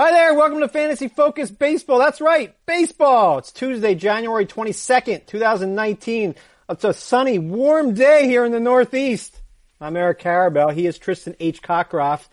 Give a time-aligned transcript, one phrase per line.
[0.00, 1.98] Hi there, welcome to Fantasy Focus Baseball.
[1.98, 3.38] That's right, baseball.
[3.38, 6.36] It's Tuesday, January 22nd, 2019.
[6.68, 9.40] It's a sunny, warm day here in the Northeast.
[9.80, 10.72] I'm Eric Karabell.
[10.72, 11.60] He is Tristan H.
[11.62, 12.28] Cockcroft.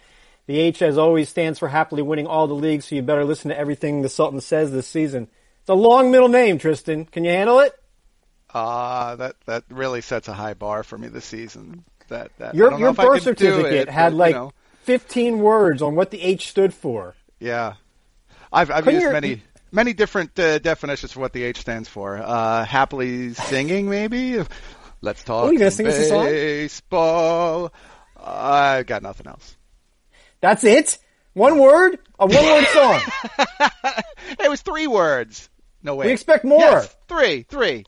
[0.45, 3.49] The H, as always, stands for happily winning all the leagues, so you better listen
[3.49, 5.27] to everything the Sultan says this season.
[5.61, 7.05] It's a long middle name, Tristan.
[7.05, 7.73] Can you handle it?
[8.53, 11.83] Ah, uh, that that really sets a high bar for me this season.
[12.09, 14.51] That, that your your birth certificate it, had but, like you know.
[14.83, 17.15] 15 words on what the H stood for.
[17.45, 17.73] Yeah,
[18.51, 19.41] I've I've Couldn't used your- many
[19.71, 22.17] many different uh, definitions for what the H stands for.
[22.17, 24.41] Uh, happily singing, maybe.
[25.01, 26.25] Let's talk Oh, sing us a song?
[26.25, 27.73] baseball.
[28.17, 29.55] I've got nothing else.
[30.41, 30.97] That's it?
[31.33, 31.99] One word?
[32.17, 33.01] A one word song.
[34.39, 35.49] It was three words.
[35.83, 36.07] No way.
[36.07, 36.59] We expect more.
[36.59, 37.85] Yes, three, three.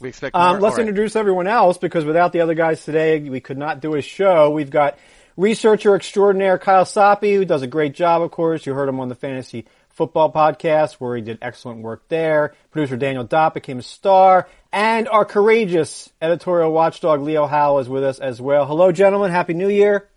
[0.00, 0.42] We expect more.
[0.42, 0.88] Um, let's right.
[0.88, 4.50] introduce everyone else because without the other guys today, we could not do a show.
[4.50, 4.98] We've got
[5.36, 8.66] researcher extraordinaire Kyle Soppe, who does a great job, of course.
[8.66, 12.54] You heard him on the Fantasy Football Podcast, where he did excellent work there.
[12.70, 14.48] Producer Daniel Dopp became a star.
[14.72, 18.66] And our courageous editorial watchdog, Leo Howell, is with us as well.
[18.66, 19.30] Hello, gentlemen.
[19.30, 20.08] Happy New Year.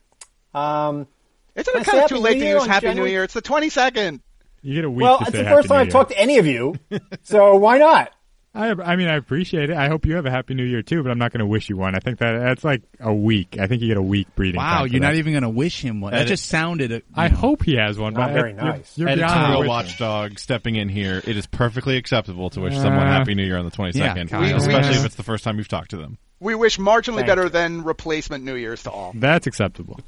[0.53, 1.07] Um,
[1.55, 3.23] Isn't it kind of too late New to Year use on Happy New Year?
[3.23, 4.19] It's the 22nd.
[4.61, 6.11] You get a week well, to it's say the first Happy time New I've talked
[6.11, 6.75] to any of you,
[7.23, 8.11] so why not?
[8.53, 9.77] I, I mean, I appreciate it.
[9.77, 11.69] I hope you have a Happy New Year too, but I'm not going to wish
[11.69, 11.95] you one.
[11.95, 13.57] I think that that's like a week.
[13.59, 14.57] I think you get a week breathing.
[14.57, 15.17] Wow, you're not that.
[15.19, 16.11] even going to wish him one.
[16.13, 16.29] That Edit.
[16.29, 16.91] just sounded.
[16.91, 17.35] uh, I know.
[17.35, 18.13] hope he has one.
[18.15, 18.97] Not but very you're- nice.
[18.97, 19.69] You're, beyond Editorial wishing.
[19.69, 21.21] watchdog stepping in here.
[21.25, 24.25] It is perfectly acceptable to wish someone Uh, Happy New Year on the 22nd, yeah,
[24.25, 24.43] Kyle.
[24.57, 24.99] especially Yeah.
[24.99, 26.17] if it's the first time you've talked to them.
[26.39, 27.49] We wish marginally Thank better you.
[27.49, 29.11] than replacement New Year's to all.
[29.13, 29.99] That's acceptable.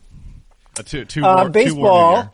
[0.80, 2.16] Uh, two, two, Uh, war, two war baseball.
[2.16, 2.30] Year.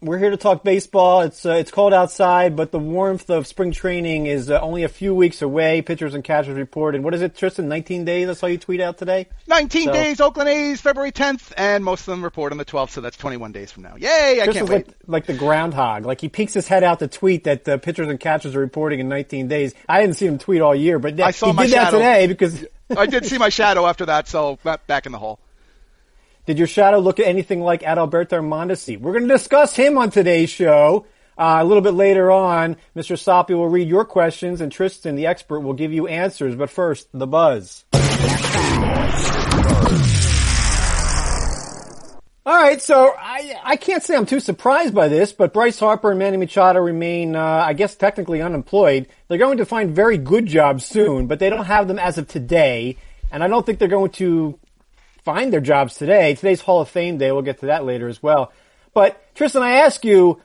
[0.00, 1.22] We're here to talk baseball.
[1.22, 4.88] It's uh, it's cold outside, but the warmth of spring training is uh, only a
[4.88, 5.82] few weeks away.
[5.82, 7.66] Pitchers and catchers report, and what is it, Tristan?
[7.66, 8.28] 19 days.
[8.28, 9.26] I saw you tweet out today.
[9.48, 12.90] 19 So- days, Oakland A's, February 10th, and most of them report on the 12th,
[12.90, 13.96] so that's 21 days from now.
[13.98, 14.86] Yay, I can't wait.
[14.86, 16.06] like like the groundhog.
[16.06, 19.00] Like he peeks his head out to tweet that the pitchers and catchers are reporting
[19.00, 19.74] in 19 days.
[19.88, 21.98] I didn't see him tweet all year, but I saw he my did that shadow.
[21.98, 22.64] today because
[22.96, 25.40] I did see my shadow after that, so back in the hole.
[26.48, 28.98] Did your shadow look at anything like Adalberto Mondesi?
[28.98, 31.04] We're going to discuss him on today's show.
[31.36, 33.18] Uh, a little bit later on, Mr.
[33.18, 36.56] Soppe will read your questions and Tristan, the expert, will give you answers.
[36.56, 37.84] But first, the buzz.
[42.46, 46.12] All right, so I, I can't say I'm too surprised by this, but Bryce Harper
[46.12, 49.06] and Manny Machado remain, uh, I guess, technically unemployed.
[49.28, 52.26] They're going to find very good jobs soon, but they don't have them as of
[52.26, 52.96] today,
[53.30, 54.58] and I don't think they're going to
[55.28, 56.34] find their jobs today.
[56.34, 57.30] Today's Hall of Fame day.
[57.32, 58.50] We'll get to that later as well.
[58.94, 60.40] But Tristan, I ask you,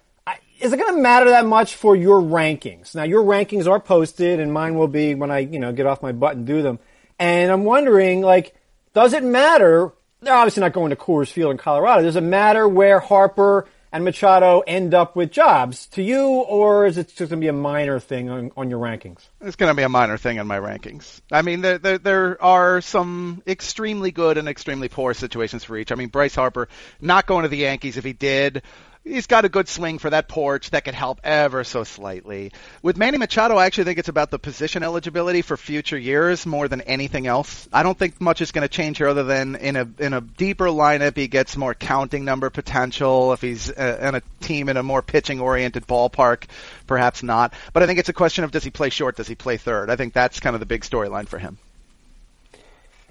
[0.60, 2.94] is it going to matter that much for your rankings?
[2.94, 6.02] Now, your rankings are posted, and mine will be when I, you know, get off
[6.02, 6.80] my butt and do them.
[7.18, 8.56] And I'm wondering, like,
[8.94, 9.94] does it matter?
[10.20, 12.02] They're obviously not going to Coors Field in Colorado.
[12.02, 16.98] Does it matter where Harper and Machado end up with jobs to you, or is
[16.98, 19.20] it just going to be a minor thing on, on your rankings?
[19.40, 21.22] It's going to be a minor thing in my rankings.
[21.32, 25.92] I mean, there, there there are some extremely good and extremely poor situations for each.
[25.92, 27.96] I mean, Bryce Harper not going to the Yankees.
[27.96, 28.64] If he did,
[29.04, 32.52] he's got a good swing for that porch that could help ever so slightly.
[32.82, 36.68] With Manny Machado, I actually think it's about the position eligibility for future years more
[36.68, 37.68] than anything else.
[37.72, 40.22] I don't think much is going to change here other than in a in a
[40.22, 43.34] deeper lineup he gets more counting number potential.
[43.34, 46.46] If he's uh, in a team in a more pitching oriented ballpark,
[46.88, 47.54] perhaps not.
[47.74, 49.90] But I think it's a question of does he play short, does he play third?
[49.90, 51.58] I think that's kind of the big storyline for him.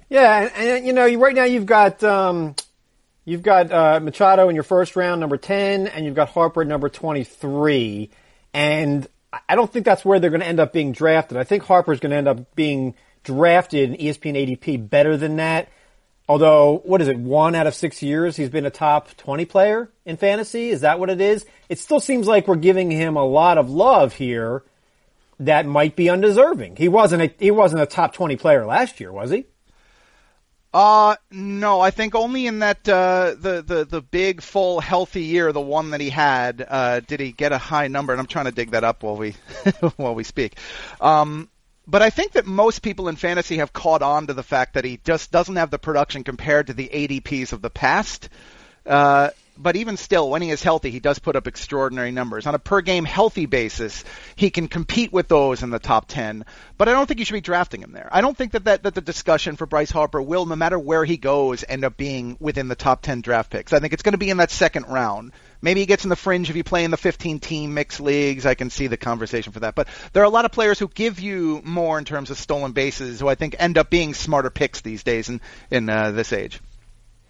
[0.09, 2.55] Yeah, and, and you know, right now you've got um,
[3.25, 6.67] you've got uh, Machado in your first round, number ten, and you've got Harper at
[6.67, 8.09] number twenty-three.
[8.53, 9.07] And
[9.49, 11.37] I- don't think that's where they're going to end up being drafted.
[11.37, 15.69] I think Harper's going to end up being drafted in ESPN ADP better than that.
[16.29, 17.17] Although, what is it?
[17.17, 20.69] One out of six years he's been a top twenty player in fantasy.
[20.69, 21.45] Is that what it is?
[21.67, 24.63] It still seems like we're giving him a lot of love here
[25.39, 26.77] that might be undeserving.
[26.77, 29.45] He wasn't a, he wasn't a top twenty player last year, was he?
[30.73, 35.51] Uh no, I think only in that uh, the the the big full healthy year,
[35.51, 38.11] the one that he had, uh, did he get a high number?
[38.11, 39.35] And I'm trying to dig that up while we
[39.97, 40.57] while we speak.
[40.99, 41.47] Um,
[41.85, 44.85] but I think that most people in fantasy have caught on to the fact that
[44.85, 48.29] he just doesn't have the production compared to the ADPs of the past.
[48.85, 52.47] Uh, but even still, when he is healthy, he does put up extraordinary numbers.
[52.47, 54.03] On a per game healthy basis,
[54.35, 56.45] he can compete with those in the top 10.
[56.77, 58.09] But I don't think you should be drafting him there.
[58.11, 61.05] I don't think that, that, that the discussion for Bryce Harper will, no matter where
[61.05, 63.73] he goes, end up being within the top 10 draft picks.
[63.73, 65.33] I think it's going to be in that second round.
[65.61, 68.45] Maybe he gets in the fringe if you play in the 15 team mixed leagues.
[68.45, 69.75] I can see the conversation for that.
[69.75, 72.71] But there are a lot of players who give you more in terms of stolen
[72.71, 76.33] bases who I think end up being smarter picks these days in, in uh, this
[76.33, 76.59] age.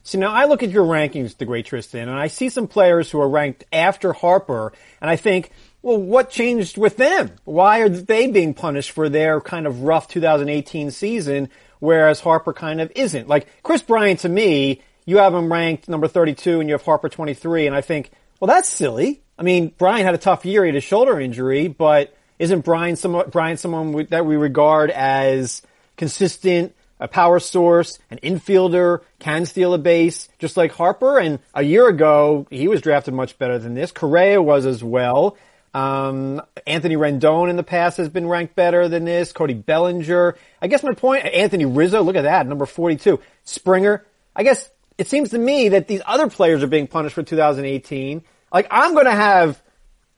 [0.04, 3.10] So now I look at your rankings, the great Tristan, and I see some players
[3.10, 5.52] who are ranked after Harper, and I think,
[5.82, 7.32] well, what changed with them?
[7.46, 12.82] Why are they being punished for their kind of rough 2018 season, whereas Harper kind
[12.82, 13.30] of isn't?
[13.30, 17.08] Like Kris Bryant, to me, you have him ranked number 32, and you have Harper
[17.08, 18.12] 23, and I think,
[18.42, 19.22] well, that's silly.
[19.40, 23.00] I mean, Bryant had a tough year; he had a shoulder injury, but isn't Bryant
[23.00, 25.62] some Bryant someone that we regard as
[25.96, 26.76] consistent?
[27.04, 31.20] A power source, an infielder, can steal a base, just like Harper.
[31.20, 33.92] And a year ago, he was drafted much better than this.
[33.92, 35.36] Correa was as well.
[35.74, 39.34] Um, Anthony Rendon in the past has been ranked better than this.
[39.34, 40.38] Cody Bellinger.
[40.62, 43.20] I guess my point, Anthony Rizzo, look at that, number 42.
[43.44, 44.06] Springer.
[44.34, 48.24] I guess it seems to me that these other players are being punished for 2018.
[48.54, 49.62] Like, I'm gonna have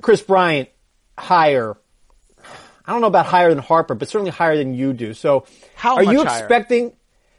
[0.04, 0.70] Kris Bryant
[1.18, 1.78] higher
[2.88, 5.14] I don't know about higher than Harper, but certainly higher than you do.
[5.14, 5.46] So
[5.76, 6.40] how are you higher?
[6.40, 6.94] expecting?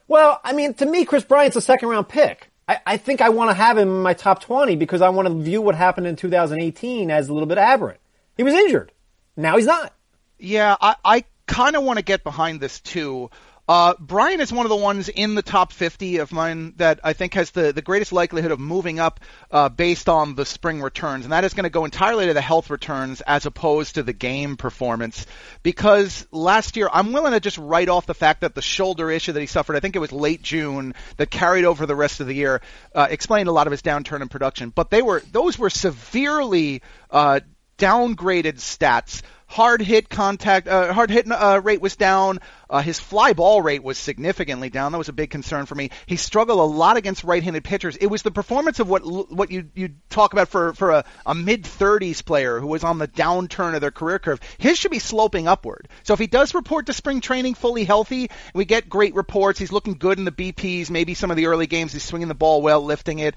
[0.09, 2.51] Well, I mean, to me, Kris Bryant's a second round pick.
[2.69, 5.29] I, I think I want to have him in my top 20 because I want
[5.29, 8.01] to view what happened in 2018 as a little bit aberrant.
[8.37, 8.93] He was injured.
[9.37, 9.93] Now he's not.
[10.39, 13.31] Yeah, I, I kind of want to get behind this too.
[13.69, 17.15] Uh, Bryant is one of the ones in the top 50 of mine that I
[17.15, 19.19] think has the, the greatest likelihood of moving up
[19.51, 22.41] uh, based on the spring returns, and that is going to go entirely to the
[22.41, 25.27] health returns as opposed to the game performance.
[25.65, 29.33] Because last year, I'm willing to just write off the fact that the shoulder issue
[29.33, 32.29] that he suffered, I think it was late June, that carried over the rest of
[32.29, 32.61] the year,
[32.95, 34.71] uh, explained a lot of his downturn in production.
[34.71, 37.41] But they were those were severely uh,
[37.79, 42.41] downgraded stats hard hit contact, uh, hard hit uh, rate was down.
[42.69, 44.93] Uh, his fly ball rate was significantly down.
[44.93, 45.91] That was a big concern for me.
[46.07, 47.97] He struggled a lot against right-handed pitchers.
[47.97, 51.35] It was the performance of what what you you talk about for for a, a
[51.35, 54.41] mid 30s player who was on the downturn of their career curve.
[54.59, 55.89] His should be sloping upward.
[56.03, 59.59] So if he does report to spring training fully healthy, we get great reports.
[59.59, 60.91] He's looking good in the BPs.
[60.91, 63.37] Maybe some of the early games he's swinging the ball well, lifting it.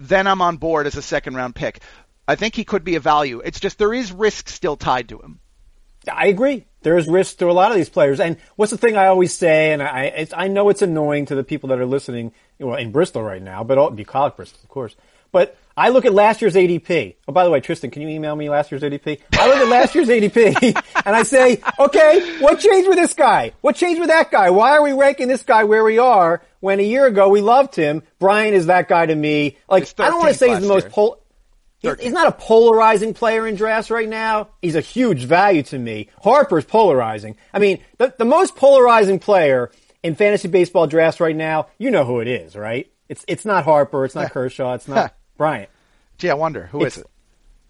[0.00, 1.80] Then I'm on board as a second round pick.
[2.26, 3.40] I think he could be a value.
[3.44, 5.40] It's just there is risk still tied to him.
[6.10, 6.66] I agree.
[6.82, 8.18] There is risk to a lot of these players.
[8.18, 11.44] And what's the thing I always say, and I, I know it's annoying to the
[11.44, 14.96] people that are listening, well, in Bristol right now, but all, bucolic Bristol, of course.
[15.30, 17.14] But I look at last year's ADP.
[17.26, 19.20] Oh, by the way, Tristan, can you email me last year's ADP?
[19.32, 23.52] I look at last year's ADP and I say, okay, what changed with this guy?
[23.62, 24.50] What changed with that guy?
[24.50, 27.74] Why are we ranking this guy where we are when a year ago we loved
[27.74, 28.02] him?
[28.18, 29.56] Brian is that guy to me.
[29.68, 31.21] Like, I don't want to say he's the most pol-
[31.82, 34.48] He's not a polarizing player in drafts right now.
[34.60, 36.08] He's a huge value to me.
[36.22, 37.36] Harper's polarizing.
[37.52, 39.70] I mean, the, the most polarizing player
[40.02, 42.90] in fantasy baseball drafts right now, you know who it is, right?
[43.08, 45.70] It's it's not Harper, it's not Kershaw, it's not Bryant.
[46.18, 47.10] Gee, I wonder who it's, is it.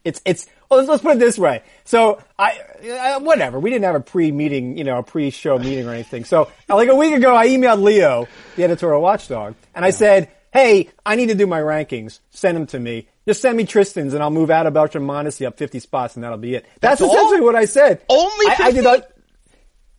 [0.05, 1.63] It's it's well, let's, let's put it this way.
[1.85, 2.59] So I,
[2.91, 3.61] I whatever.
[3.61, 6.25] We didn't have a pre-meeting, you know, a pre-show meeting or anything.
[6.25, 8.27] So like a week ago, I emailed Leo,
[8.57, 12.21] the editorial watchdog, and I said, "Hey, I need to do my rankings.
[12.31, 15.79] Send them to me." Just send me Tristan's and I'll move Adalberto Mondesi up 50
[15.79, 16.67] spots and that'll be it.
[16.81, 17.45] That's, That's essentially all?
[17.45, 18.03] what I said.
[18.09, 18.63] Only 50?
[18.63, 19.07] I, I did a,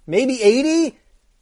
[0.06, 0.98] maybe 80?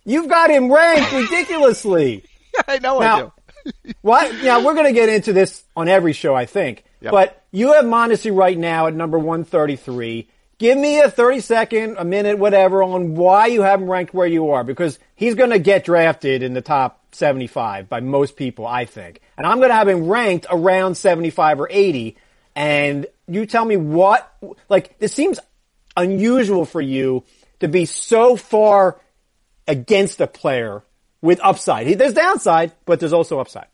[0.05, 2.23] You've got him ranked ridiculously.
[2.67, 3.93] I know now, I do.
[4.01, 4.43] what?
[4.43, 6.83] Now we're going to get into this on every show, I think.
[7.01, 7.11] Yep.
[7.11, 10.29] But you have Mondesi right now at number 133.
[10.61, 14.27] Give me a 30 second, a minute, whatever on why you have him ranked where
[14.27, 18.67] you are because he's going to get drafted in the top 75 by most people,
[18.67, 19.21] I think.
[19.39, 22.15] And I'm going to have him ranked around 75 or 80.
[22.55, 24.31] And you tell me what,
[24.69, 25.39] like, this seems
[25.97, 27.23] unusual for you
[27.61, 29.01] to be so far
[29.67, 30.83] against a player
[31.23, 31.87] with upside.
[31.97, 33.65] There's downside, but there's also upside.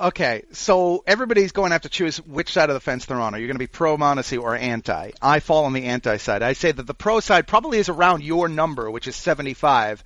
[0.00, 3.34] Okay, so everybody's going to have to choose which side of the fence they're on.
[3.34, 5.10] Are you going to be pro Mondesi or anti?
[5.20, 6.40] I fall on the anti side.
[6.40, 10.04] I say that the pro side probably is around your number, which is 75.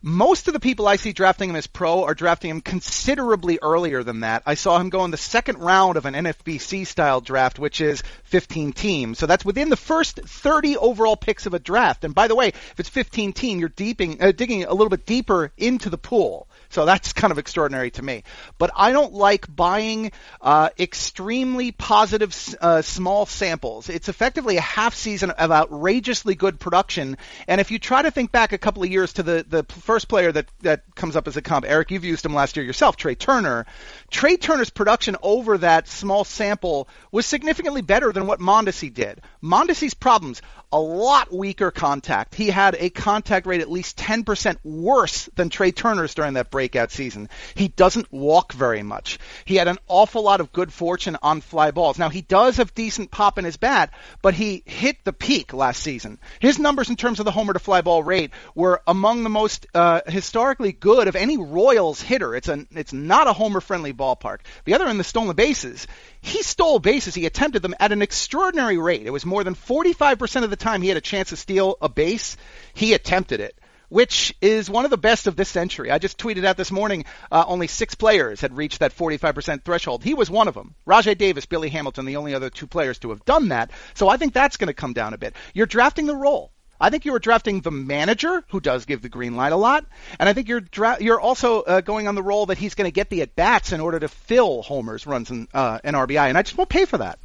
[0.00, 4.02] Most of the people I see drafting him as pro are drafting him considerably earlier
[4.02, 4.44] than that.
[4.46, 8.02] I saw him go in the second round of an NFBC style draft, which is
[8.24, 9.18] 15 teams.
[9.18, 12.04] So that's within the first 30 overall picks of a draft.
[12.04, 15.04] And by the way, if it's 15 team, you're deeping, uh, digging a little bit
[15.04, 16.48] deeper into the pool.
[16.74, 18.24] So that's kind of extraordinary to me.
[18.58, 23.88] But I don't like buying uh, extremely positive uh, small samples.
[23.88, 27.16] It's effectively a half season of outrageously good production.
[27.46, 30.08] And if you try to think back a couple of years to the, the first
[30.08, 32.96] player that, that comes up as a comp, Eric, you've used him last year yourself,
[32.96, 33.66] Trea Turner.
[34.10, 39.20] Trea Turner's production over that small sample was significantly better than what Mondesi did.
[39.40, 40.42] Mondesi's problems,
[40.74, 42.34] a lot weaker contact.
[42.34, 46.90] He had a contact rate at least 10% worse than Trea Turner's during that breakout
[46.90, 47.28] season.
[47.54, 49.20] He doesn't walk very much.
[49.44, 51.96] He had an awful lot of good fortune on fly balls.
[51.96, 55.80] Now he does have decent pop in his bat, but he hit the peak last
[55.80, 56.18] season.
[56.40, 59.68] His numbers in terms of the homer to fly ball rate were among the most
[59.76, 62.34] uh, historically good of any Royals hitter.
[62.34, 64.38] It's a it's not a homer friendly ballpark.
[64.64, 65.86] The other end, the stolen bases.
[66.20, 67.14] He stole bases.
[67.14, 69.06] He attempted them at an extraordinary rate.
[69.06, 71.88] It was more than 45% of the time he had a chance to steal a
[71.88, 72.36] base,
[72.74, 75.88] he attempted it which is one of the best of this century.
[75.88, 80.02] I just tweeted out this morning uh, only six players had reached that 45% threshold.
[80.02, 80.74] He was one of them.
[80.84, 83.70] Rajai Davis, Billy Hamilton, the only other two players to have done that.
[83.94, 85.36] So I think that's going to come down a bit.
[85.52, 86.50] You're drafting the role.
[86.80, 89.86] I think you were drafting the manager, who does give the green light a lot,
[90.18, 92.88] and I think you're dra- you're also uh, going on the role that he's going
[92.88, 96.28] to get the at bats in order to fill homers, runs, and, uh, and RBI,
[96.28, 97.20] and I just won't pay for that.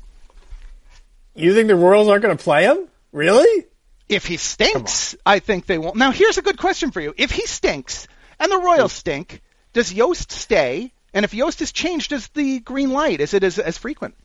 [1.33, 2.87] You think the Royals aren't going to play him?
[3.11, 3.65] Really?
[4.07, 5.95] If he stinks, I think they won't.
[5.95, 7.13] Now, here's a good question for you.
[7.17, 8.07] If he stinks
[8.39, 9.41] and the Royals stink,
[9.73, 10.91] does Yost stay?
[11.13, 14.15] And if Yost is changed, does the green light, is it as, as frequent?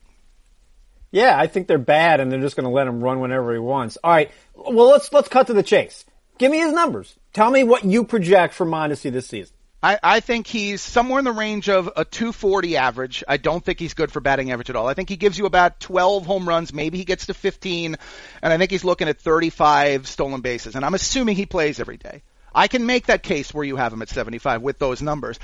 [1.11, 3.59] Yeah, I think they're bad and they're just going to let him run whenever he
[3.59, 3.97] wants.
[4.03, 4.31] All right.
[4.55, 6.05] Well, let's, let's cut to the chase.
[6.39, 7.15] Give me his numbers.
[7.33, 9.55] Tell me what you project for Mondesi this season.
[9.85, 13.23] I, I think he's somewhere in the range of a 240 average.
[13.29, 14.89] I don't think he's good for batting average at all.
[14.89, 16.73] I think he gives you about 12 home runs.
[16.73, 17.97] Maybe he gets to 15,
[18.43, 20.75] and I think he's looking at 35 stolen bases.
[20.75, 22.23] And I'm assuming he plays every day.
[22.55, 25.39] I can make that case where you have him at 75 with those numbers,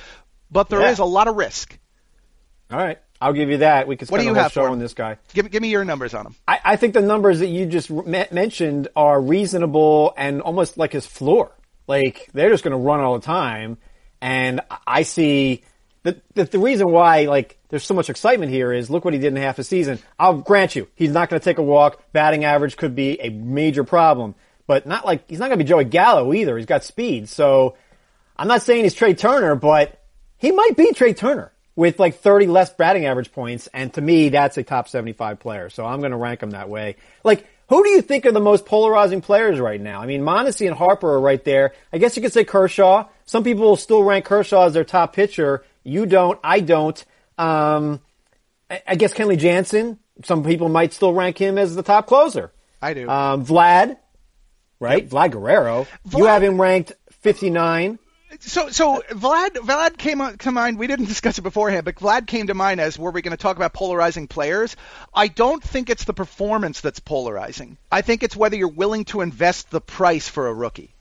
[0.50, 0.90] but there Yeah.
[0.92, 1.78] is a lot of risk.
[2.70, 2.98] All right.
[3.20, 3.86] I'll give you that.
[3.88, 5.18] We could What spend do you a whole have show on this guy.
[5.34, 6.34] Give, give me your numbers on him.
[6.48, 10.92] I, I think the numbers that you just me- mentioned are reasonable and almost like
[10.92, 11.52] his floor.
[11.86, 13.76] Like they're just going to run all the time,
[14.20, 15.62] and I see
[16.02, 19.20] the, the the reason why like there's so much excitement here is look what he
[19.20, 19.98] did in half a season.
[20.18, 22.02] I'll grant you he's not going to take a walk.
[22.12, 24.34] Batting average could be a major problem,
[24.66, 26.56] but not like he's not going to be Joey Gallo either.
[26.56, 27.76] He's got speed, so
[28.36, 30.00] I'm not saying he's Trea Turner, but
[30.38, 33.68] he might be Trea Turner with like 30 less batting average points.
[33.72, 35.70] And to me, that's a top 75 player.
[35.70, 36.96] So I'm going to rank him that way.
[37.24, 40.00] Like, who do you think are the most polarizing players right now?
[40.00, 41.72] I mean, Mondesi and Harper are right there.
[41.92, 43.06] I guess you could say Kershaw.
[43.30, 45.62] Some people still rank Kershaw as their top pitcher.
[45.84, 46.40] You don't.
[46.42, 47.04] I don't.
[47.38, 48.00] Um,
[48.68, 50.00] I, I guess Kenley Jansen.
[50.24, 52.50] Some people might still rank him as the top closer.
[52.82, 53.08] I do.
[53.08, 53.98] Um, Vlad,
[54.80, 55.08] right?
[55.08, 55.86] Vlad Guerrero.
[56.12, 58.00] You have him ranked 59.
[58.40, 60.76] So, so Vlad, Vlad came to mind.
[60.76, 63.40] We didn't discuss it beforehand, but Vlad came to mind as were we going to
[63.40, 64.74] talk about polarizing players?
[65.14, 67.78] I don't think it's the performance that's polarizing.
[67.92, 70.96] I think it's whether you're willing to invest the price for a rookie.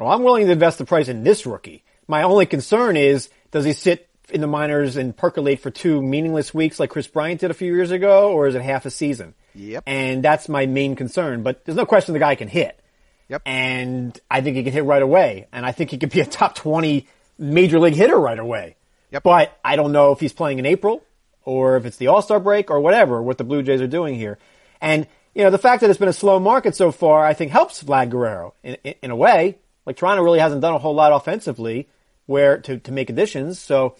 [0.00, 1.84] Well, I'm willing to invest the price in this rookie.
[2.08, 6.54] My only concern is, does he sit in the minors and percolate for two meaningless
[6.54, 9.34] weeks like Kris Bryant did a few years ago, or is it half a season?
[9.54, 9.82] Yep.
[9.86, 11.42] And that's my main concern.
[11.42, 12.80] But there's no question the guy can hit.
[13.28, 13.42] Yep.
[13.44, 15.48] And I think he can hit right away.
[15.52, 17.06] And I think he could be a top 20
[17.38, 18.76] major league hitter right away.
[19.10, 19.22] Yep.
[19.22, 21.04] But I don't know if he's playing in April
[21.44, 24.38] or if it's the All-Star break or whatever, what the Blue Jays are doing here.
[24.80, 27.52] And, you know, the fact that it's been a slow market so far, I think
[27.52, 29.58] helps Vlad Guerrero in, in, in a way.
[29.86, 31.88] Like Toronto really hasn't done a whole lot offensively
[32.26, 33.58] where to, to make additions.
[33.58, 33.96] So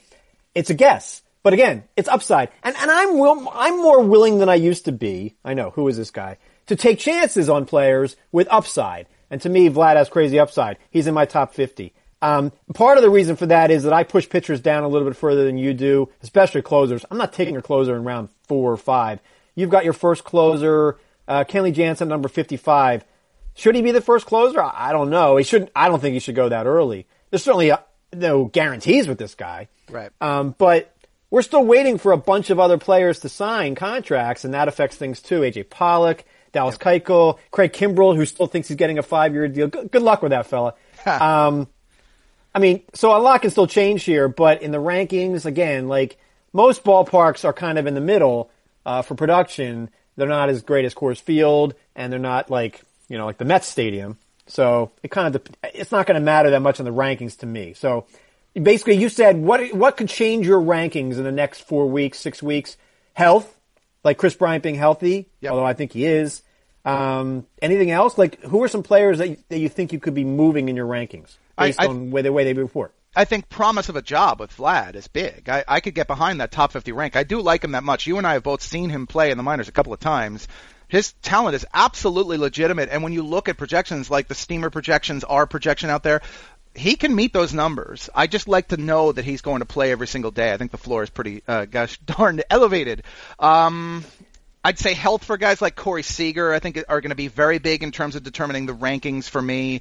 [0.54, 1.22] it's a guess.
[1.42, 2.50] But again, it's upside.
[2.62, 5.36] And, and I'm will, I'm more willing than I used to be.
[5.44, 6.36] I know, who is this guy?
[6.66, 9.06] To take chances on players with upside.
[9.30, 10.76] And to me, Vlad has crazy upside.
[10.90, 11.94] He's in my top 50.
[12.22, 15.08] Um, part of the reason for that is that I push pitchers down a little
[15.08, 17.04] bit further than you do, especially closers.
[17.10, 19.20] I'm not taking a closer in round four or five.
[19.54, 23.04] You've got your first closer, uh, Kenley Jansen, number 55.
[23.54, 24.62] Should he be the first closer?
[24.62, 25.36] I I don't know.
[25.36, 25.70] He shouldn't.
[25.74, 27.06] I don't think he should go that early.
[27.30, 27.78] There's certainly uh,
[28.12, 29.68] no guarantees with this guy.
[29.90, 30.10] Right.
[30.20, 30.94] Um, but
[31.30, 34.96] we're still waiting for a bunch of other players to sign contracts, and that affects
[34.96, 35.40] things too.
[35.40, 39.68] AJ Pollock, Dallas Keuchel, Craig Kimbrel, who still thinks he's getting a five-year deal.
[39.68, 40.74] Good, good luck with that fella.
[41.06, 41.68] um,
[42.54, 46.18] I mean, so a lot can still change here, but in the rankings, again, like
[46.52, 48.50] most ballparks are kind of in the middle
[48.84, 49.90] uh, for production.
[50.16, 53.44] They're not as great as Coors Field, and they're not like you know like the
[53.44, 54.16] Mets Stadium.
[54.46, 55.42] So it kind of,
[55.74, 57.72] it's not going to matter that much in the rankings to me.
[57.74, 58.06] So
[58.60, 62.42] basically, you said what what could change your rankings in the next four weeks, six
[62.42, 62.76] weeks?
[63.12, 63.54] Health,
[64.02, 65.52] like Kris Bryant being healthy, Yep.
[65.52, 66.42] although I think he is.
[66.84, 68.16] Um, anything else?
[68.16, 70.76] Like, who are some players that you, that you think you could be moving in
[70.76, 72.94] your rankings I- based I- on way the way they report?
[73.14, 75.48] I think promise of a job with Vlad is big.
[75.48, 77.16] I, I could get behind that top 50 rank.
[77.16, 78.06] I do like him that much.
[78.06, 80.46] You and I have both seen him play in the minors a couple of times.
[80.90, 82.88] His talent is absolutely legitimate.
[82.90, 86.20] And when you look at projections like the Steamer projections, our projection out there,
[86.74, 88.10] he can meet those numbers.
[88.14, 90.52] I just like to know that he's going to play every single day.
[90.52, 93.04] I think the floor is pretty, uh, gosh darn elevated.
[93.38, 94.04] Um,
[94.64, 97.58] I'd say health for guys like Corey Seager, I think, are going to be very
[97.58, 99.80] big in terms of determining the rankings for me.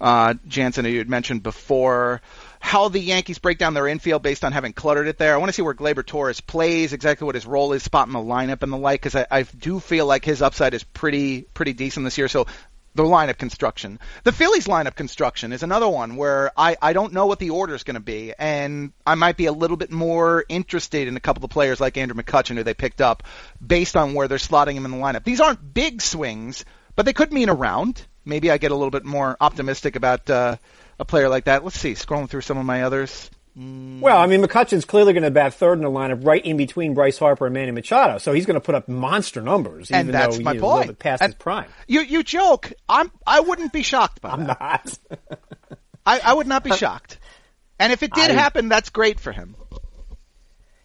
[0.00, 2.20] Uh, Jansen, you had mentioned before.
[2.60, 5.34] How the Yankees break down their infield based on having cluttered it there.
[5.34, 8.12] I want to see where Gleyber Torres plays, exactly what his role is, spot in
[8.12, 11.42] the lineup and the like, because I, I do feel like his upside is pretty
[11.42, 12.28] pretty decent this year.
[12.28, 12.46] So
[12.94, 14.00] the lineup construction.
[14.24, 17.74] The Phillies lineup construction is another one where I, I don't know what the order
[17.74, 21.20] is going to be, and I might be a little bit more interested in a
[21.20, 23.22] couple of players like Andrew McCutchen who they picked up
[23.64, 25.22] based on where they're slotting him in the lineup.
[25.22, 26.64] These aren't big swings,
[26.96, 28.04] but they could mean a round.
[28.24, 30.56] Maybe I get a little bit more optimistic about uh,
[30.98, 31.64] a player like that.
[31.64, 33.30] Let's see, scrolling through some of my others.
[33.58, 34.00] Mm.
[34.00, 36.94] Well, I mean, McCutchen's clearly going to bat third in the lineup, right in between
[36.94, 38.18] Bryce Harper and Manny Machado.
[38.18, 40.64] So he's going to put up monster numbers, And even that's though my he's a
[40.64, 40.86] little point.
[40.90, 41.66] bit past And- his prime.
[41.88, 42.72] You you joke.
[42.88, 44.60] I'm I wouldn't be shocked by I'm that.
[44.60, 44.98] not.
[46.06, 47.18] I, I would not be uh, shocked.
[47.80, 49.56] And if it did I- happen, that's great for him.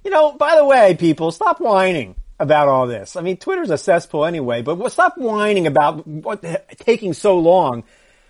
[0.03, 3.15] You know, by the way, people, stop whining about all this.
[3.15, 6.43] I mean, Twitter's a cesspool anyway, but stop whining about what
[6.79, 7.84] taking so long.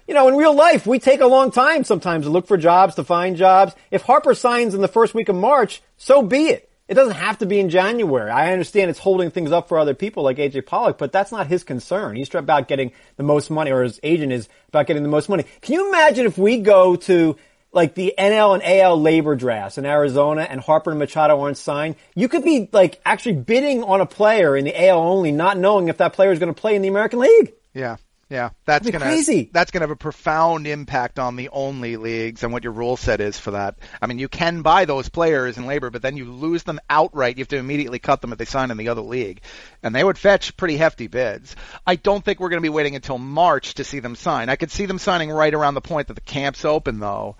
[0.07, 2.95] You know, in real life, we take a long time sometimes to look for jobs,
[2.95, 3.73] to find jobs.
[3.89, 6.69] If Harper signs in the first week of March, so be it.
[6.89, 8.29] It doesn't have to be in January.
[8.29, 11.47] I understand it's holding things up for other people like AJ Pollock, but that's not
[11.47, 12.17] his concern.
[12.17, 15.45] He's about getting the most money, or his agent is about getting the most money.
[15.61, 17.37] Can you imagine if we go to
[17.71, 21.95] like the NL and AL LABR drafts in Arizona and Harper and Machado aren't signed,
[22.15, 25.87] you could be like actually bidding on a player in the AL only, not knowing
[25.87, 27.53] if that player is going to play in the American League.
[27.73, 27.95] Yeah.
[28.29, 29.49] Yeah, that's gonna crazy.
[29.53, 33.21] that's gonna have a profound impact on the only leagues and what your rule set
[33.21, 33.75] is for that.
[34.01, 37.37] I mean, you can buy those players in LABR, but then you lose them outright.
[37.37, 39.41] You have to immediately cut them if they sign in the other league,
[39.83, 41.55] and they would fetch pretty hefty bids.
[41.85, 44.49] I don't think we're going to be waiting until March to see them sign.
[44.49, 47.35] I could see them signing right around the point that the camp's open, though.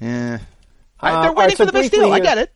[0.00, 0.38] Yeah,
[0.98, 2.10] Uh, they're waiting right, so for the best deal.
[2.12, 2.52] I get it.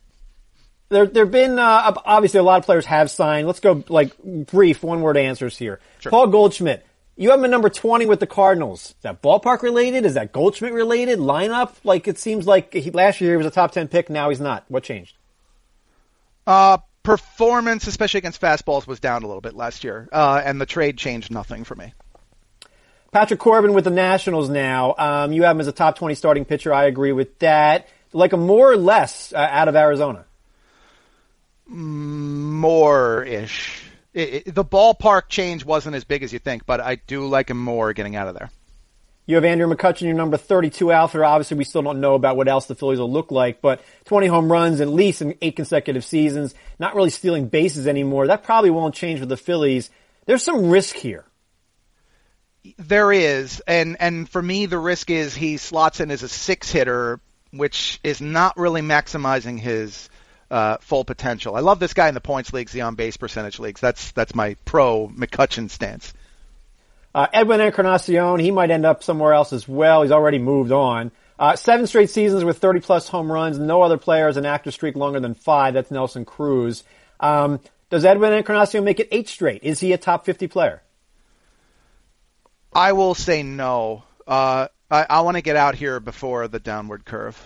[0.89, 3.45] There, there've been uh, obviously a lot of players have signed.
[3.45, 5.79] Let's go like brief one word answers here.
[6.11, 6.85] Paul Goldschmidt,
[7.17, 8.91] you have him at number twenty with the Cardinals.
[8.91, 10.05] Is that ballpark related?
[10.05, 11.19] Is that Goldschmidt related?
[11.19, 11.73] Lineup?
[11.83, 14.09] Like it seems like he, last year he was a top ten pick.
[14.09, 14.63] Now he's not.
[14.69, 15.17] What changed?
[16.45, 20.65] Uh, performance, especially against fastballs, was down a little bit last year, uh, and the
[20.65, 21.93] trade changed nothing for me.
[23.11, 24.93] Patrick Corbin with the Nationals now.
[24.97, 26.73] Um, you have him as a top twenty starting pitcher.
[26.73, 27.87] I agree with that.
[28.13, 30.25] Like a more or less uh, out of Arizona.
[31.69, 33.83] more ish.
[34.17, 37.51] It, it, the ballpark change wasn't as big as you think, but I do like
[37.51, 38.49] him more getting out of there.
[39.27, 41.23] You have Andrew McCutchen, your number 32 outfielder.
[41.23, 44.25] Obviously, we still don't know about what else the Phillies will look like, but 20
[44.25, 46.55] home runs at least in eight consecutive seasons.
[46.79, 48.25] Not really stealing bases anymore.
[48.25, 49.91] That probably won't change with the Phillies.
[50.25, 51.25] There's some risk here.
[52.79, 56.71] There is, and and for me, the risk is he slots in as a six
[56.71, 57.19] hitter,
[57.51, 60.09] which is not really maximizing his
[60.49, 61.55] uh, full potential.
[61.55, 63.81] I love this guy in the points leagues, the on base percentage leagues.
[63.81, 66.13] That's that's my pro McCutchen stance.
[67.13, 70.03] Uh, Edwin Encarnacion, he might end up somewhere else as well.
[70.03, 71.11] He's already moved on.
[71.39, 73.57] Uh, seven straight seasons with 30 plus home runs.
[73.57, 75.73] No other player has an active streak longer than five.
[75.73, 76.83] That's Nelson Cruz.
[77.19, 79.63] Um, does Edwin Encarnacion make it eight straight?
[79.63, 80.81] Is he a top 50 player?
[82.73, 84.03] I will say no.
[84.27, 87.39] Uh, I, I want to get out here before the downward curve.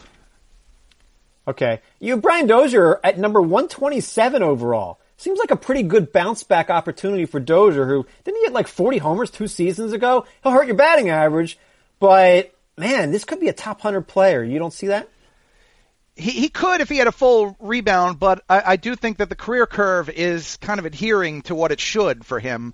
[1.48, 1.82] Okay.
[2.00, 5.00] You have Brian Dozier at number 127 overall.
[5.18, 8.68] Seems like a pretty good bounce back opportunity for Dozier, who didn't he get like
[8.68, 10.26] 40 homers two seasons ago?
[10.42, 11.60] He'll hurt your batting average,
[12.00, 14.44] but man, this could be a top 100 player.
[14.44, 15.08] You don't see that?
[16.16, 19.30] he, he could if he had a full rebound, but I, I do think that
[19.30, 22.74] the career curve is kind of adhering to what it should for him.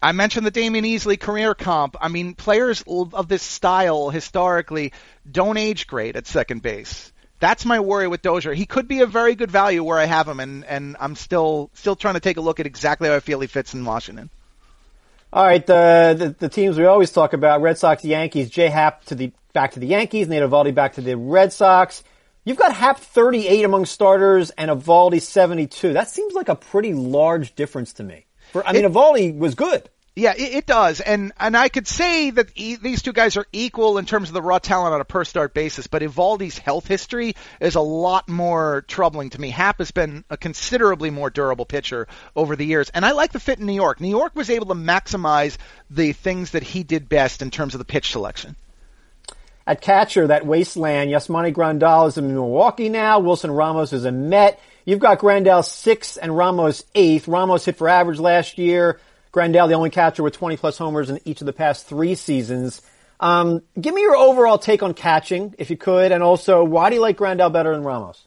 [0.00, 1.96] I mentioned the Damion Easley career comp.
[2.00, 4.92] I mean, players of this style historically
[5.30, 7.11] don't age great at second base.
[7.42, 8.54] That's my worry with Dozier.
[8.54, 11.70] He could be a very good value where I have him, and, and I'm still
[11.74, 14.30] still trying to take a look at exactly how I feel he fits in Washington.
[15.32, 18.48] All right, the, the the teams we always talk about: Red Sox, Yankees.
[18.48, 20.28] J Happ to the back to the Yankees.
[20.28, 22.04] Nate Eovaldi back to the Red Sox.
[22.44, 25.94] You've got Happ 38 among starters and Eovaldi 72.
[25.94, 28.24] That seems like a pretty large difference to me.
[28.52, 29.90] For I mean, It- Eovaldi was good.
[30.14, 33.46] Yeah, it, it does, and and I could say that e- these two guys are
[33.50, 36.86] equal in terms of the raw talent on a per start basis, but Eovaldi's health
[36.86, 39.48] history is a lot more troubling to me.
[39.48, 43.40] Happ has been a considerably more durable pitcher over the years, and I like the
[43.40, 44.02] fit in New York.
[44.02, 45.56] New York was able to maximize
[45.88, 48.54] the things that he did best in terms of the pitch selection.
[49.66, 53.18] At catcher, that wasteland, Yasmani Grandal is in Milwaukee now.
[53.20, 54.60] Wilson Ramos is a Met.
[54.84, 57.28] You've got Grandal sixth and Ramos eighth.
[57.28, 59.00] Ramos hit for average last year.
[59.32, 62.82] Grandal, the only catcher with 20 plus homers in each of the past three seasons.
[63.18, 66.96] Um, give me your overall take on catching, if you could, and also why do
[66.96, 68.26] you like Grandal better than Ramos?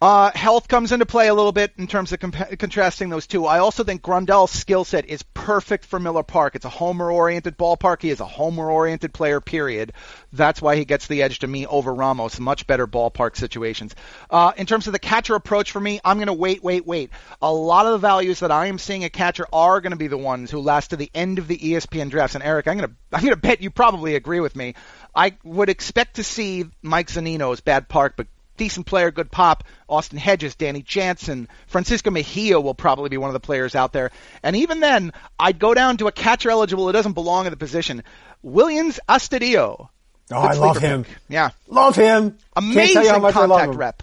[0.00, 3.46] Uh, health comes into play a little bit in terms of compa- contrasting those two.
[3.46, 6.54] I also think Grandal's skill set is perfect for Miller Park.
[6.54, 8.02] It's a homer-oriented ballpark.
[8.02, 9.40] He is a homer-oriented player.
[9.40, 9.94] Period.
[10.34, 12.38] That's why he gets the edge to me over Ramos.
[12.38, 13.94] Much better ballpark situations.
[14.28, 17.10] Uh, in terms of the catcher approach for me, I'm going to wait, wait, wait.
[17.40, 20.08] A lot of the values that I am seeing a catcher are going to be
[20.08, 22.34] the ones who last to the end of the ESPN drafts.
[22.34, 24.74] And Eric, I'm going to I'm going to bet you probably agree with me.
[25.14, 29.64] I would expect to see Mike Zunino's bad park, but decent player, good pop.
[29.88, 34.10] Austin Hedges, Danny Jansen, Francisco Mejia will probably be one of the players out there.
[34.42, 37.56] And even then, I'd go down to a catcher eligible who doesn't belong in the
[37.56, 38.02] position.
[38.44, 39.88] Willians Astudillo.
[40.32, 41.04] Oh, I love him.
[41.04, 41.16] pick.
[41.28, 41.50] Yeah.
[41.68, 42.36] Love him.
[42.56, 44.02] Amazing tell you how much I love contact rep.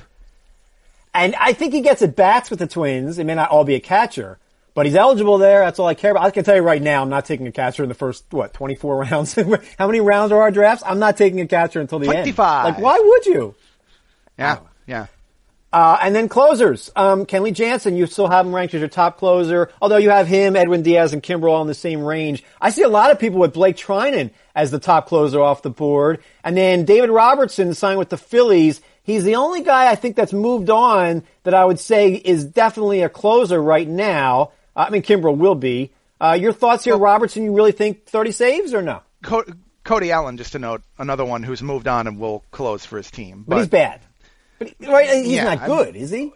[1.14, 3.20] And I think he gets at bats with the Twins.
[3.20, 4.40] It may not all be a catcher,
[4.74, 5.60] but he's eligible there.
[5.60, 6.24] That's all I care about.
[6.24, 8.54] I can tell you right now, I'm not taking a catcher in the first, what,
[8.54, 9.36] 24 rounds?
[9.78, 10.84] How many rounds are our drafts?
[10.86, 12.16] I'm not taking a catcher until the end.
[12.16, 12.66] 25.
[12.66, 13.56] Like, why would you?
[14.38, 14.60] Yeah.
[14.88, 15.08] Yeah.
[15.74, 16.92] Uh, and then closers.
[16.96, 20.28] Um, Kenley Jansen, you still have him ranked as your top closer, although you have
[20.28, 22.44] him, Edwin Diaz, and Kimbrel all in the same range.
[22.62, 25.72] I see a lot of people with Blake Treinen as the top closer off the
[25.72, 26.22] board.
[26.44, 28.82] And then David Robertson signed with the Phillies.
[29.02, 33.02] He's the only guy I think that's moved on that I would say is definitely
[33.02, 34.52] a closer right now.
[34.76, 35.92] Uh, I mean, Kimbrel will be.
[36.22, 37.44] Uh, your thoughts here, Robertson?
[37.44, 39.02] You really think 30 saves or no?
[39.24, 39.44] Co-
[39.84, 43.10] Cody Allen, just to note, another one who's moved on and will close for his
[43.10, 43.44] team.
[43.48, 44.02] But, he's bad.
[44.60, 46.32] But right, he's Yeah, not good, is he?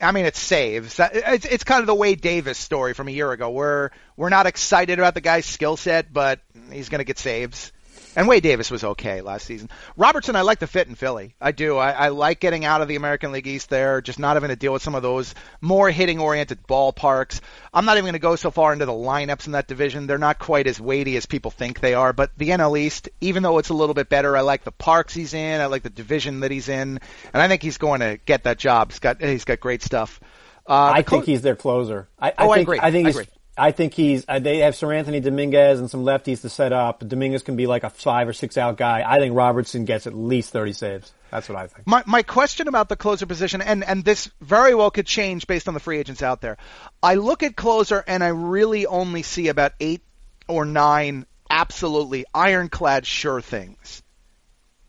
[0.00, 0.98] I mean, it's saves.
[0.98, 3.50] Uh, it's, it's kind of the Wade Davis story from a year ago.
[3.50, 6.40] We're we're not excited about the guy's skill set, but
[6.72, 7.72] he's going to get saves.
[8.16, 9.68] And Wade Davis was okay last season.
[9.96, 11.34] Robertson, I like the fit in Philly.
[11.40, 11.76] I do.
[11.76, 14.56] I, I like getting out of the American League East there, just not having to
[14.56, 17.40] deal with some of those more hitting-oriented ballparks.
[17.72, 20.06] I'm not even going to go so far into the lineups in that division.
[20.08, 22.12] They're not quite as weighty as people think they are.
[22.12, 25.14] But the NL East, even though it's a little bit better, I like the parks
[25.14, 25.60] he's in.
[25.60, 26.98] I like the division that he's in,
[27.32, 28.90] and I think he's going to get that job.
[28.90, 30.20] He's got he's got great stuff.
[30.68, 32.08] Uh, I co- think he's their closer.
[32.18, 32.78] I, Oh, I think, agree.
[32.80, 33.16] I think I he's.
[33.18, 33.32] agree.
[33.60, 34.24] I think he's.
[34.26, 37.06] Uh, they have Seranthony Dominguez and some lefties to set up.
[37.06, 39.04] Dominguez can be like a five or six out guy.
[39.06, 41.12] I think Robertson gets at least thirty saves.
[41.30, 41.86] That's what I think.
[41.86, 45.68] My my question about the closer position, and and this very well could change based
[45.68, 46.56] on the free agents out there.
[47.02, 50.00] I look at closer, and I really only see about eight
[50.48, 54.02] or nine absolutely ironclad sure things.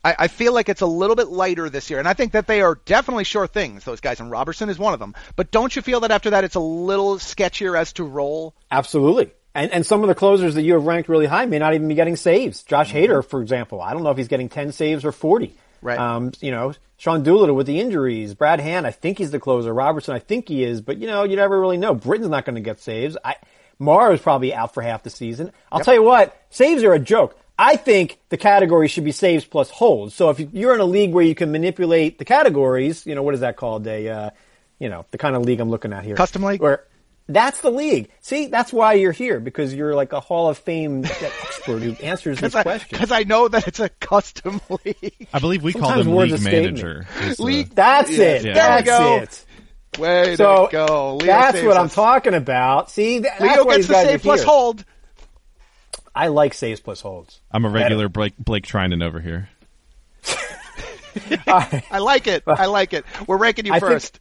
[0.04, 2.46] I, I feel like it's a little bit lighter this year, and I think that
[2.46, 3.84] they are definitely sure things.
[3.84, 5.14] Those guys, and Robertson is one of them.
[5.36, 8.54] But don't you feel that after that, it's a little sketchier as to role?
[8.70, 9.32] Absolutely.
[9.54, 11.88] And and some of the closers that you have ranked really high may not even
[11.88, 12.62] be getting saves.
[12.62, 15.54] Josh Hader, for example, I don't know if he's getting ten saves or forty.
[15.82, 15.98] Right.
[15.98, 18.34] Um, you know, Sean Doolittle with the injuries.
[18.34, 19.74] Brad Hand, I think he's the closer.
[19.74, 21.94] Robertson, I think he is, but you know, you never really know.
[21.94, 23.16] Britton's not going to get saves.
[23.24, 23.34] I,
[23.80, 25.50] is probably out for half the season.
[25.70, 27.36] I'll tell you what, saves are a joke.
[27.58, 30.14] I think the category should be saves plus holds.
[30.14, 33.34] So if you're in a league where you can manipulate the categories, you know, what
[33.34, 33.86] is that called?
[33.86, 34.30] A, uh,
[34.78, 36.16] you know, the kind of league I'm looking at here.
[36.16, 36.60] Custom league?
[36.60, 36.84] Where
[37.28, 38.10] that's the league.
[38.20, 42.40] See, that's why you're here because you're like a Hall of Fame expert who answers
[42.40, 42.90] these questions.
[42.90, 45.28] Because I know that it's a custom league.
[45.32, 47.06] I believe we call them league escape manager.
[47.20, 48.24] is the- That's Yeah.
[48.24, 48.44] it.
[48.44, 48.54] Yeah.
[48.54, 49.16] That's we go.
[49.18, 49.46] it.
[50.00, 51.16] Way So to go.
[51.16, 52.90] Leo that's saves what I'm talking about.
[52.90, 54.48] See, that, that's Leo why gets these the save plus here.
[54.48, 54.84] hold.
[56.14, 57.40] I like saves plus holds.
[57.50, 59.48] I'm a regular Blake Blake Treinen over here.
[61.46, 62.42] I like it.
[62.46, 63.04] I like it.
[63.26, 64.18] We're ranking you I first.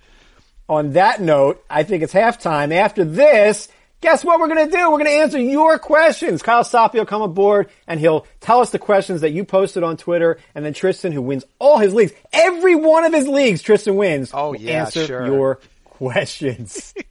[0.69, 2.73] On that note, I think it's halftime.
[2.73, 3.67] After this,
[3.99, 4.89] guess what we're going to do?
[4.89, 6.41] We're going to answer your questions.
[6.41, 9.97] Kyle Soppe will come aboard and he'll tell us the questions that you posted on
[9.97, 10.37] Twitter.
[10.55, 14.31] And then Tristan, who wins all his leagues, every one of his leagues, Tristan wins.
[14.33, 15.25] Oh, will yeah, answer sure.
[15.25, 16.93] your questions.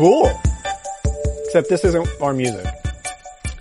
[0.00, 0.30] cool.
[1.46, 2.66] Except this isn't our music.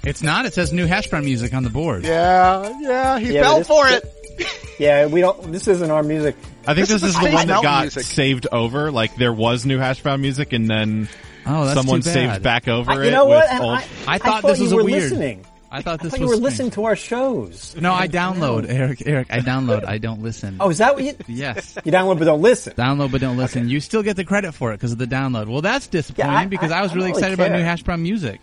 [0.03, 0.45] It's not.
[0.45, 2.03] It says new hash brown music on the board.
[2.05, 4.15] Yeah, yeah, he Yeah, fell this- for it.
[4.79, 5.51] Yeah, we don't.
[5.51, 6.37] This isn't our music.
[6.65, 8.03] I think This this, is is the the one that Mountain got music.
[8.03, 8.91] saved over.
[8.93, 11.09] Like there was new hash brown music, and then
[11.45, 12.13] Oh, that's someone too bad.
[12.13, 13.51] saved back over I- it you know with what?
[13.51, 13.73] I, old.
[13.73, 15.45] I, I thought this you was a were weird- listening.
[15.71, 16.43] I thought I this thought was you were strange.
[16.43, 17.75] listening to our shows.
[17.79, 19.03] No, I download, Eric.
[19.05, 19.85] Eric, I download.
[19.85, 20.57] I don't listen.
[20.59, 21.13] Oh, is that what you?
[21.27, 21.77] yes.
[21.85, 22.73] You download but don't listen.
[22.73, 23.69] Download but don't listen.
[23.69, 25.47] You still get the credit for it because of the download.
[25.47, 27.83] Well, that's disappointing I- because I- I, was I really really excited about new hash
[27.83, 28.41] brown music.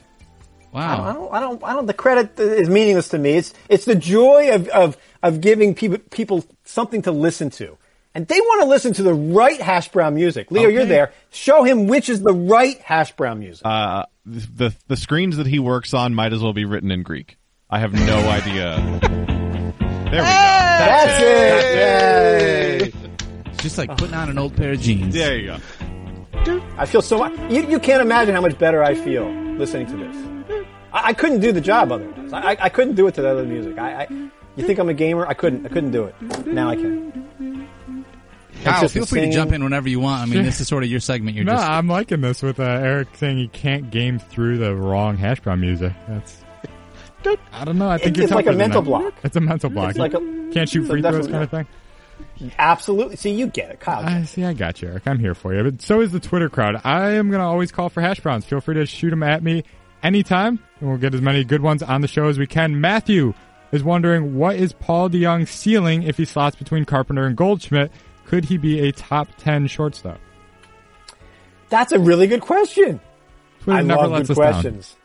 [0.72, 1.04] Wow.
[1.04, 3.30] I don't, I don't, I don't, the credit is meaningless to me.
[3.38, 7.78] It's, it's the joy of, of, of giving people, people something to listen to.
[8.16, 10.50] And they want to listen to the right hash brown music.
[10.50, 11.12] Leo, you're there.
[11.30, 13.60] Show him which is the right hash brown music.
[13.66, 17.36] Uh, the the screens that he works on might as well be written in Greek.
[17.68, 18.76] I have no idea.
[19.02, 20.22] There we go.
[20.22, 21.76] That's it.
[21.76, 22.92] Yay.
[23.52, 25.12] It's just like putting on an old pair of jeans.
[25.12, 26.62] There you go.
[26.78, 27.38] I feel so much.
[27.52, 30.16] You, you can't imagine how much better I feel listening to this.
[30.90, 32.32] I, I couldn't do the job otherwise.
[32.32, 33.76] I, I, I couldn't do it to the other music.
[33.78, 34.08] I, I,
[34.56, 35.26] you think I'm a gamer?
[35.26, 35.66] I couldn't.
[35.66, 36.46] I couldn't do it.
[36.46, 37.55] Now I can.
[38.66, 40.22] Kyle, feel a free to jump in whenever you want.
[40.22, 41.36] I mean, this is sort of your segment.
[41.36, 44.74] You're No, just I'm liking this with uh, Eric saying he can't game through the
[44.74, 45.92] wrong hash brown music.
[46.08, 46.42] That's.
[47.52, 47.88] I don't know.
[47.88, 48.88] I think It's- you're it's like a tougher than mental that.
[48.88, 49.14] block.
[49.24, 49.90] It's a mental block.
[49.90, 51.66] It's like a- can't shoot free throws kind of thing.
[52.58, 53.16] Absolutely.
[53.16, 54.04] See, you get it, Kyle.
[54.04, 54.44] I see.
[54.44, 55.06] I got you, Eric.
[55.06, 55.62] I'm here for you.
[55.64, 56.80] But so is the Twitter crowd.
[56.84, 58.44] I am going to always call for hash browns.
[58.44, 59.64] Feel free to shoot them at me
[60.02, 62.80] anytime, and we'll get as many good ones on the show as we can.
[62.80, 63.34] Matthew
[63.72, 67.90] is wondering what is Paul DeJong's ceiling if he slots between Carpenter and Goldschmidt?
[68.26, 70.18] Could he be a top ten shortstop?
[71.68, 73.00] That's a really good question.
[73.62, 74.52] Twitter I never love lets good us down.
[74.52, 74.96] questions.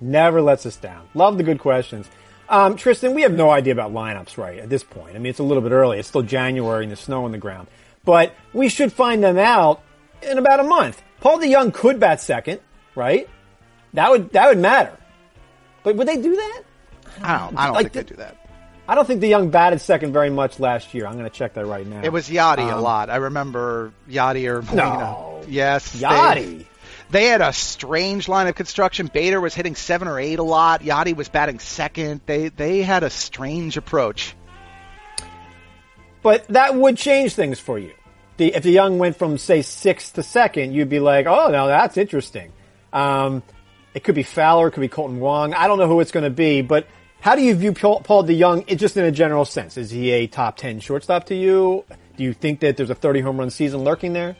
[0.00, 1.08] Never lets us down.
[1.14, 2.08] Love the good questions.
[2.48, 5.16] Um, Tristan, we have no idea about lineups right at this point.
[5.16, 5.98] I mean, it's a little bit early.
[5.98, 7.68] It's still January and there's snow on the ground.
[8.04, 9.82] But we should find them out
[10.22, 11.02] in about a month.
[11.20, 12.60] Paul DeJong could bat second,
[12.94, 13.28] right?
[13.92, 14.96] That would that would matter.
[15.82, 16.62] But would they do that?
[17.22, 17.58] I don't.
[17.58, 18.47] I don't Like think the- they do that.
[18.88, 21.06] I don't think DeJong batted second very much last year.
[21.06, 22.00] I'm going to check that right now.
[22.02, 23.10] It was Yachty a Um, lot.
[23.10, 24.98] I remember Yachty or Molina.
[24.98, 25.42] No.
[25.46, 26.64] Yes, they- Yachty.
[27.10, 29.10] They, had a strange line of construction.
[29.12, 30.82] Bader was hitting seven or eight a lot.
[30.82, 32.20] Yachty was batting second.
[32.26, 34.34] They they had a strange approach.
[36.22, 37.92] But that would change things for you.
[38.36, 41.66] The, if the young went from say sixth to second, you'd be like, oh, now
[41.66, 42.52] that's interesting.
[42.92, 43.42] Um,
[43.94, 45.54] it could be Fowler, it could be Kolten Wong.
[45.54, 46.86] I don't know who it's going to be, but
[47.20, 49.76] how do you view Paul, Paul DeJong just in a general sense?
[49.76, 51.84] Is he a top 10 shortstop to you?
[52.16, 54.36] Do you think that there's a 30 home run season lurking there?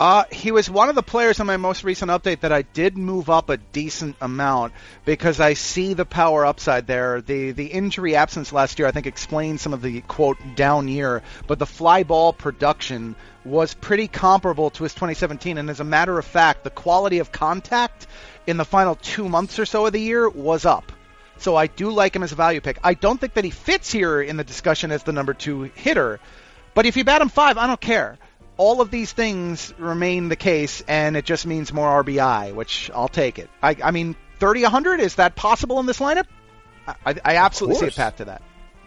[0.00, 2.96] Uh, he was one of the players on my most recent update that I did
[2.96, 4.72] move up a decent amount
[5.04, 7.20] because I see the power upside there.
[7.20, 11.20] The the injury absence last year I think explains some of the quote down year,
[11.46, 16.18] but the fly ball production was pretty comparable to his 2017 and as a matter
[16.18, 18.06] of fact, the quality of contact
[18.46, 20.92] in the final 2 months or so of the year was up.
[21.40, 22.78] So I do like him as a value pick.
[22.84, 26.20] I don't think that he fits here in the discussion as the number 2 hitter,
[26.74, 28.18] but if you bat him 5, I don't care
[28.60, 33.08] all of these things remain the case, and it just means more RBI, which I'll
[33.08, 33.48] take it.
[33.62, 36.26] I, I mean, 30 100, is that possible in this lineup?
[36.86, 38.42] I, I absolutely see a path to that.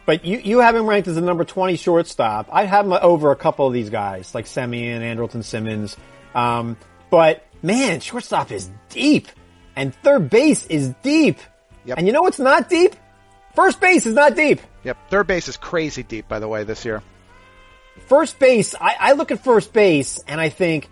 [0.05, 2.49] But you, you have him ranked as the number 20 shortstop.
[2.51, 5.97] I have him over a couple of these guys, like Semien, Andrelton Simmons.
[6.35, 6.77] Um,
[7.09, 9.27] but man, shortstop is deep.
[9.75, 11.39] And third base is deep.
[11.85, 11.97] Yep.
[11.97, 12.95] And you know what's not deep?
[13.55, 14.61] First base is not deep.
[14.83, 17.01] Yep, third base is crazy deep, by the way, this year.
[18.07, 20.89] First base, I, I look at first base and I think,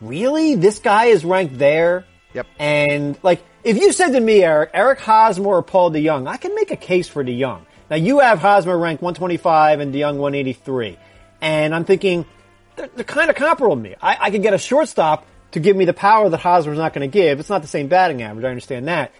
[0.00, 0.54] really?
[0.54, 2.04] This guy is ranked there?
[2.34, 2.46] Yep.
[2.58, 6.54] And like, if you said to me, Eric, Eric Hosmer or Paul DeJong, I can
[6.54, 7.64] make a case for DeJong.
[7.90, 10.98] Now you have Hosmer ranked 125 and DeJong 183.
[11.40, 12.26] And I'm thinking,
[12.76, 13.94] they're, they're kind of comparable to me.
[14.00, 17.08] I, I could get a shortstop to give me the power that Hosmer's not going
[17.08, 17.40] to give.
[17.40, 18.44] It's not the same batting average.
[18.44, 19.12] I understand that.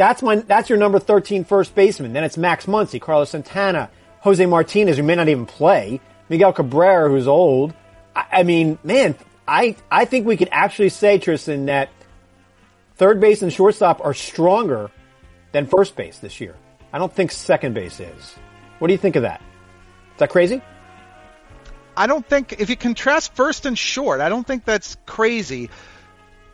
[0.00, 2.14] That's my, that's your number 13 first baseman.
[2.14, 7.10] Then it's Max Muncy, Carlos Santana, Jose Martinez, who may not even play, Miguel Cabrera,
[7.10, 7.74] who's old.
[8.16, 9.14] I, I mean, man,
[9.46, 11.90] I, I think we could actually say, Tristan, that
[12.94, 14.90] third base and shortstop are stronger
[15.52, 16.54] than first base this year.
[16.94, 18.36] I don't think second base is.
[18.78, 19.42] What do you think of that?
[20.14, 20.62] Is that crazy?
[21.94, 25.68] I don't think, if you contrast first and short, I don't think that's crazy.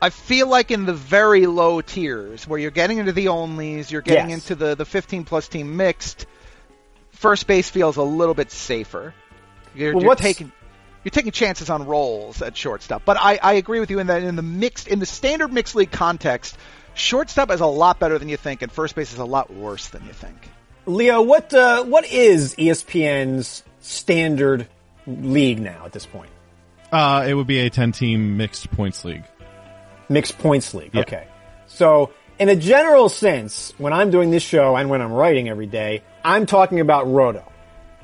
[0.01, 4.03] I feel like in the very low tiers, where you're getting into the onlys, you're
[4.03, 4.51] getting Yes.
[4.51, 6.27] into the, the 15 plus team mixed,
[7.11, 9.15] first base feels a little bit safer.
[9.75, 10.53] You're, Well, you're taking
[11.05, 13.05] you're taking chances on rolls at shortstop.
[13.05, 15.77] But I, I agree with you in that in the mixed in the standard mixed
[15.77, 16.59] league context,
[16.95, 19.87] shortstop is a lot better than you think, and first base is a lot worse
[19.89, 20.37] than you think.
[20.85, 24.67] Leo, what uh, what is ESPN's standard
[25.07, 26.31] league now at this point?
[26.91, 29.25] Uh, it would be a 10 team mixed points league.
[30.09, 30.91] Mixed points league.
[30.93, 31.03] Yeah.
[31.03, 31.27] Okay.
[31.67, 35.67] So, in a general sense, when I'm doing this show and when I'm writing every
[35.67, 37.45] day, I'm talking about Roto.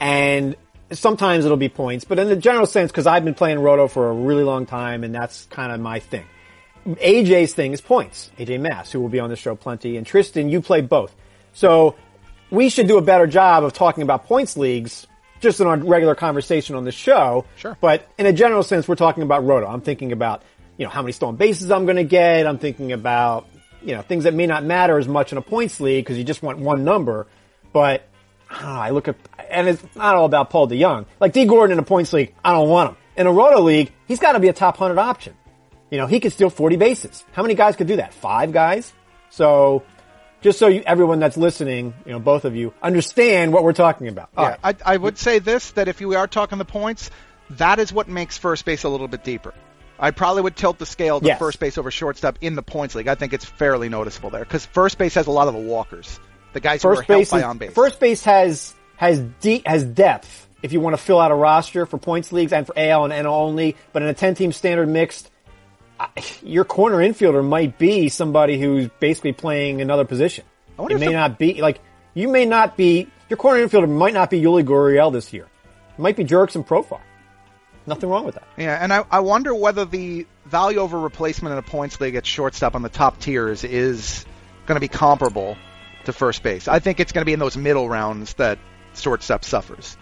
[0.00, 0.56] And
[0.90, 4.10] sometimes it'll be points, but in a general sense, because I've been playing Roto for
[4.10, 6.24] a really long time and that's kind of my thing.
[6.86, 8.30] AJ's thing is points.
[8.38, 11.14] AJ Mass, who will be on the show plenty, and Tristan, you play both.
[11.52, 11.94] So
[12.50, 15.06] we should do a better job of talking about points leagues
[15.40, 17.44] just in our regular conversation on the show.
[17.56, 17.76] Sure.
[17.80, 19.66] But in a general sense, we're talking about Roto.
[19.66, 20.42] I'm thinking about,
[20.76, 22.46] you know, how many stolen bases I'm going to get.
[22.46, 23.48] I'm thinking about,
[23.82, 26.24] you know, things that may not matter as much in a points league because you
[26.24, 27.26] just want one number.
[27.72, 28.06] But
[28.50, 29.16] ah, I look at,
[29.50, 31.06] and it's not all about Paul DeJong.
[31.20, 32.96] Like Dee Gordon in a points league, I don't want him.
[33.16, 35.34] In a Roto league, he's got to be a top 100 option.
[35.90, 37.22] You know, he could steal 40 bases.
[37.32, 38.14] How many guys could do that?
[38.14, 38.90] Five guys?
[39.28, 39.82] So,
[40.40, 44.08] just so you, everyone that's listening, you know, both of you, understand what we're talking
[44.08, 44.30] about.
[44.36, 44.80] All Yeah, right.
[44.84, 47.10] I, I would say this that if we are talking the points,
[47.50, 49.52] that is what makes first base a little bit deeper.
[49.98, 51.38] I probably would tilt the scale to Yes.
[51.38, 53.08] first base over shortstop in the points league.
[53.08, 56.18] I think it's fairly noticeable there because first base has a lot of the walkers,
[56.52, 57.72] the guys who First are helped base, by on base.
[57.72, 61.86] first base has, has deep, has depth if you want to fill out a roster
[61.86, 64.88] for points leagues and for AL and NL only, but in a 10 team standard
[64.88, 65.30] mixed,
[66.00, 66.08] I-
[66.42, 70.44] your corner infielder might be somebody who's basically playing another position.
[70.78, 71.80] wonder It may the- not be like
[72.14, 75.44] you may not be your corner infielder might not be Yuli Gurriel this year.
[75.96, 76.98] It might be Jurickson Profar.
[77.86, 78.46] Nothing wrong with that.
[78.56, 82.26] Yeah, and I, I wonder whether the value over replacement in a points league at
[82.26, 84.24] shortstop on the top tiers is
[84.66, 85.56] going to be comparable
[86.04, 86.68] to first base.
[86.68, 88.58] I think it's going to be in those middle rounds that
[88.94, 89.96] shortstop suffers.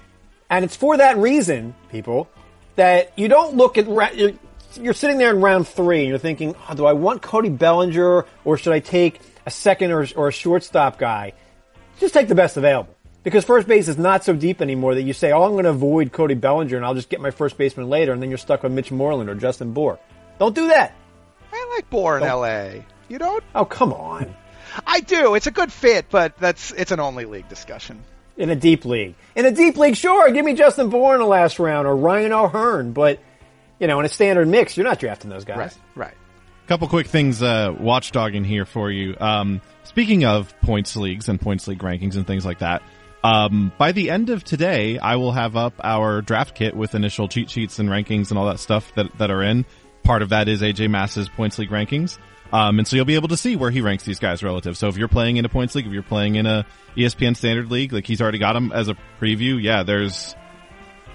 [0.49, 2.29] And it's for that reason, people,
[2.77, 4.33] that you don't look at, ra- you're,
[4.75, 8.27] you're sitting there in round three and you're thinking, oh, do I want Cody Bellinger
[8.45, 11.33] or should I take a second or, or a shortstop guy?
[11.99, 12.95] Just take the best available.
[13.23, 15.71] Because first base is not so deep anymore that you say, oh, I'm going to
[15.71, 18.63] avoid Cody Bellinger and I'll just get my first baseman later and then you're stuck
[18.63, 19.99] with Mitch Moreland or Justin Bour.
[20.39, 20.95] Don't do that.
[21.53, 22.85] I like Bour in L.A.
[23.09, 23.45] You don't?
[23.55, 24.35] Oh, come on.
[24.87, 25.35] I do.
[25.35, 28.03] It's a good fit, but that's it's an only league discussion.
[28.37, 29.17] In a deep league.
[29.35, 32.33] In a deep league, sure, give me Justin Bour in the last round or Ryan
[32.33, 33.19] O'Hearn, but,
[33.79, 35.59] you know, in a standard mix, you're not drafting those guys.
[35.59, 35.77] Right.
[35.95, 36.15] Right.
[36.69, 39.15] couple quick things uh, watchdogging here for you.
[39.21, 42.81] Um, speaking of points leagues and points league rankings and things like that,
[43.23, 47.29] um, by the end of today, I will have up our draft kit with initial
[47.29, 49.67] cheat sheets and rankings and all that stuff that that are in.
[50.03, 52.19] Part of that is AJ Mass's points league rankings.
[52.53, 54.77] Um, and so you'll be able to see where he ranks these guys relative.
[54.77, 57.71] So if you're playing in a points league, if you're playing in a ESPN standard
[57.71, 59.63] league, like he's already got them as a preview.
[59.63, 60.35] Yeah, there's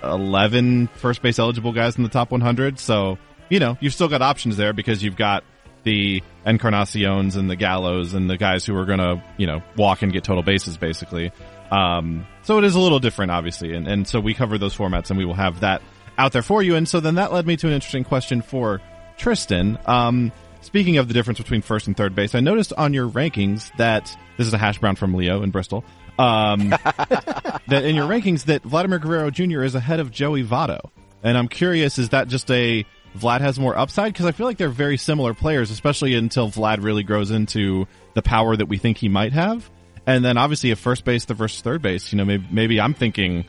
[0.01, 2.79] 11 first base eligible guys in the top 100.
[2.79, 3.17] So,
[3.49, 5.43] you know, you've still got options there because you've got
[5.83, 10.03] the Encarnaciones and the Gallos and the guys who are going to, you know, walk
[10.03, 11.31] and get total bases basically.
[11.71, 13.73] Um, so it is a little different, obviously.
[13.73, 15.81] And, and so we cover those formats and we will have that
[16.17, 16.75] out there for you.
[16.75, 18.81] And so then that led me to an interesting question for
[19.17, 19.77] Tristan.
[19.85, 23.75] Um, speaking of the difference between first and third base, I noticed on your rankings
[23.77, 25.83] that this is a hash brown from Leo in Bristol.
[26.17, 29.63] Um, that in your rankings that Vladimir Guerrero Jr.
[29.63, 30.89] is ahead of Joey Votto.
[31.23, 32.85] And I'm curious, is that just a
[33.17, 34.13] Vlad has more upside?
[34.13, 38.21] Because I feel like they're very similar players, especially until Vlad really grows into the
[38.21, 39.69] power that we think he might have.
[40.07, 42.93] And then obviously at first base, the versus third base, you know, maybe, maybe I'm
[42.93, 43.45] thinking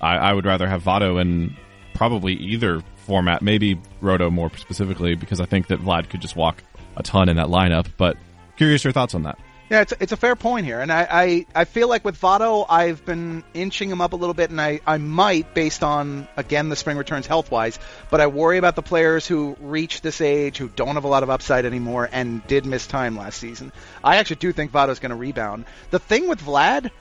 [0.00, 1.56] I, I would rather have Votto in
[1.94, 6.62] probably either format, maybe Roto more specifically, because I think that Vlad could just walk
[6.96, 7.86] a ton in that lineup.
[7.96, 8.16] But
[8.56, 9.38] curious your thoughts on that.
[9.74, 12.64] Yeah, it's it's a fair point here, and I, I, I feel like with Votto,
[12.68, 16.68] I've been inching him up a little bit, and I, I might based on again
[16.68, 20.58] the spring returns health wise, but I worry about the players who reach this age
[20.58, 23.72] who don't have a lot of upside anymore and did miss time last season.
[24.04, 25.64] I actually do think Votto's going to rebound.
[25.90, 26.92] The thing with Vlad,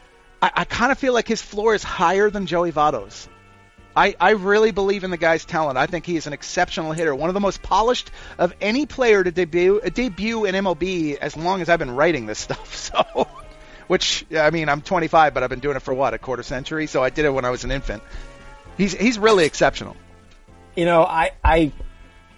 [0.41, 3.29] I, I kind of feel like his floor is higher than Joey Votto's.
[3.95, 5.77] I, I really believe in the guy's talent.
[5.77, 9.23] I think he is an exceptional hitter, one of the most polished of any player
[9.23, 12.75] to debut debut in MLB as long as I've been writing this stuff.
[12.75, 13.27] So,
[13.87, 16.87] which I mean, I'm 25, but I've been doing it for what a quarter century.
[16.87, 18.01] So I did it when I was an infant.
[18.77, 19.95] He's he's really exceptional.
[20.75, 21.71] You know, I, I,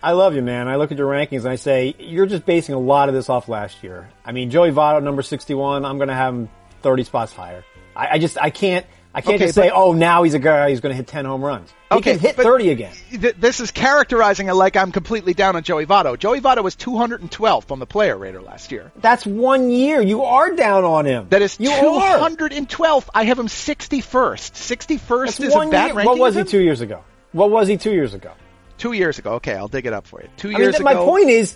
[0.04, 0.68] I love you, man.
[0.68, 3.30] I look at your rankings and I say, you're just basing a lot of this
[3.30, 4.10] off last year.
[4.26, 6.50] I mean, Joey Votto, number 61, I'm going to have him
[6.82, 7.64] 30 spots higher.
[7.96, 10.40] I, I just, I can't, I can't Okay, just say, but- oh, now he's a
[10.40, 11.70] guy who's going to hit 10 home runs.
[11.90, 12.92] He Okay, can hit 30 again.
[13.12, 16.20] Th- This is characterizing it like I'm completely down on Joey Votto.
[16.20, 18.92] Joey Votto was 212th on the player rater last year.
[18.98, 20.02] That's one year.
[20.02, 21.28] You are down on him.
[21.30, 22.30] That is you are.
[22.30, 23.08] 212th.
[23.16, 24.54] I have him 61st.
[24.54, 25.96] 61st That's is a bad year.
[25.96, 26.06] ranking.
[26.06, 27.02] What was he two years ago?
[27.32, 28.32] What was he two years ago?
[28.78, 29.34] Two years ago.
[29.36, 30.28] Okay, I'll dig it up for you.
[30.38, 30.94] Two I mean, years th- ago.
[30.94, 31.56] my point is,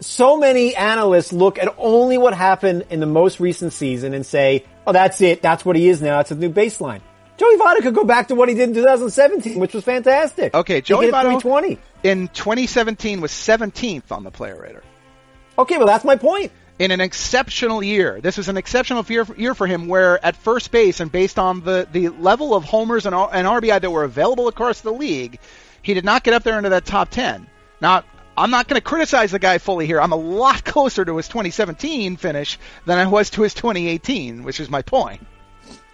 [0.00, 4.64] so many analysts look at only what happened in the most recent season and say,
[4.86, 5.42] "Oh, that's it.
[5.42, 6.20] That's what he is now.
[6.20, 7.00] It's a new baseline."
[7.36, 10.54] Joey Votto could go back to what he did in 2017, which was fantastic.
[10.54, 11.78] Okay, Joey Votto 320.
[12.02, 14.82] in 2017 was 17th on the player rater.
[15.58, 16.50] Okay, well, that's my point.
[16.78, 18.20] in an exceptional year.
[18.22, 21.62] This was an exceptional year, year for him where at first base and based on
[21.62, 25.38] the, the level of homers and, and RBI that were available across the league,
[25.82, 27.46] he did not get up there into that top 10.
[27.80, 28.04] Now,
[28.38, 30.00] I'm not going to criticize the guy fully here.
[30.00, 34.60] I'm a lot closer to his 2017 finish than I was to his 2018, which
[34.60, 35.26] is my point.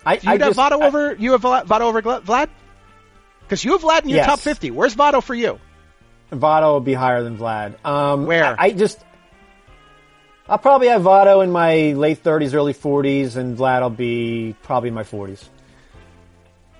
[0.04, 2.48] I, You I have Votto I- over you have Votto over Vlad?
[3.42, 4.26] Because you have Vlad in your Yes.
[4.26, 4.70] top 50.
[4.72, 5.60] Where's Votto for you?
[6.32, 7.74] Votto will be higher than Vlad.
[7.84, 8.44] Um, Where?
[8.58, 8.98] I, I just,
[10.48, 14.88] I'll probably have Votto in my late 30s, early 40s, and Vlad will be probably
[14.88, 15.44] in my 40s.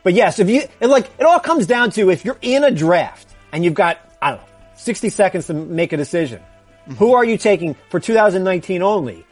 [0.03, 2.71] But yes, if you, it like, it all comes down to if you're in a
[2.73, 4.47] draft and you've got, I don't know,
[4.77, 6.41] 60 seconds to make a decision.
[6.41, 6.95] Mm-hmm.
[6.95, 9.25] Who are you taking for 2019 only?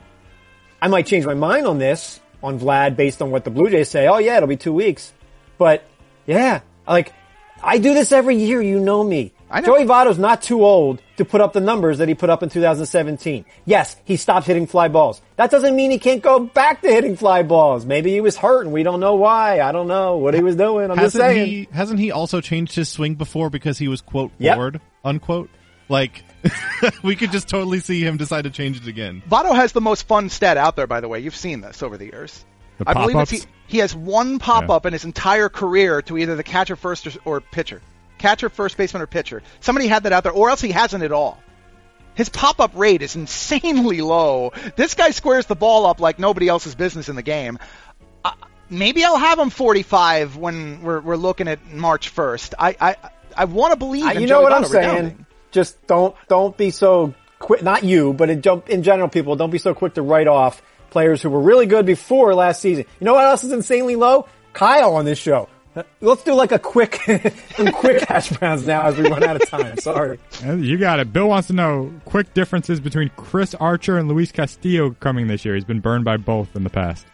[0.80, 3.88] I might change my mind on this, on Vlad, based on what the Blue Jays
[3.88, 4.06] say.
[4.06, 5.12] Oh yeah, it'll be two weeks.
[5.58, 5.84] But
[6.26, 7.12] yeah, like,
[7.62, 8.62] I do this every year.
[8.62, 9.32] You know me.
[9.50, 9.66] I know.
[9.76, 12.48] Joey Votto's not too old to put up the numbers that he put up in
[12.48, 13.44] 2017.
[13.66, 15.20] Yes, he stopped hitting fly balls.
[15.36, 17.84] That doesn't mean he can't go back to hitting fly balls.
[17.84, 19.60] Maybe he was hurt and we don't know why.
[19.60, 20.88] I don't know what he was doing.
[20.90, 21.46] I'm just hasn't saying.
[21.46, 24.56] he hasn't he also changed his swing before because he was quote Yep.
[24.56, 25.50] bored unquote?
[25.88, 26.22] Like
[27.02, 29.22] we could just totally see him decide to change it again.
[29.28, 31.20] Votto has the most fun stat out there, by the way.
[31.20, 32.44] You've seen this over the years.
[32.78, 36.16] The I believe it's he, he has one pop up in his entire career to
[36.16, 37.82] either the catcher first or, or pitcher.
[38.18, 39.42] Catcher, first baseman, or pitcher.
[39.60, 41.42] Somebody had that out there, or else he hasn't at all.
[42.14, 44.52] His pop up rate is insanely low.
[44.76, 47.58] This guy squares the ball up like nobody else's business in the game.
[48.24, 48.32] Uh,
[48.68, 52.54] maybe I'll have him 45 when we're, we're looking at March 1st.
[52.58, 52.96] I I,
[53.40, 54.88] I want to believe in you know Joey what I'm saying?
[54.88, 55.26] rebounding.
[55.50, 57.62] Just don't don't be so quick.
[57.62, 60.60] Not you, but in, in general, people don't be so quick to write off
[60.90, 62.84] players who were really good before last season.
[63.00, 64.28] You know what else is insanely low?
[64.52, 65.48] Kyle on this show.
[66.02, 67.00] Let's do like a quick,
[67.56, 69.78] some quick hash browns now as we run out of time.
[69.78, 70.18] Sorry.
[70.44, 71.10] You got it.
[71.10, 75.54] Bill wants to know quick differences between Chris Archer and Luis Castillo coming this year.
[75.54, 77.06] He's been burned by both in the past.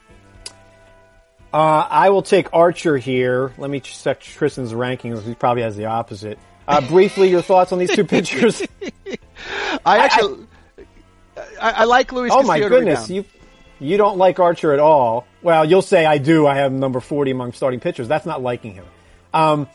[1.57, 3.51] Uh, I will take Archer here.
[3.57, 5.23] Let me check Tristan's rankings.
[5.23, 6.39] He probably has the opposite.
[6.69, 8.63] Uh, briefly, your thoughts on these two pitchers?
[9.83, 10.47] I actually.
[11.59, 13.25] I, I like Luis Oh my Castillo to goodness, you
[13.81, 15.27] you don't like Archer at all.
[15.41, 16.47] Well, you'll say I do.
[16.47, 18.07] I have number forty among starting pitchers.
[18.07, 18.85] That's not liking him.
[19.33, 19.67] Um,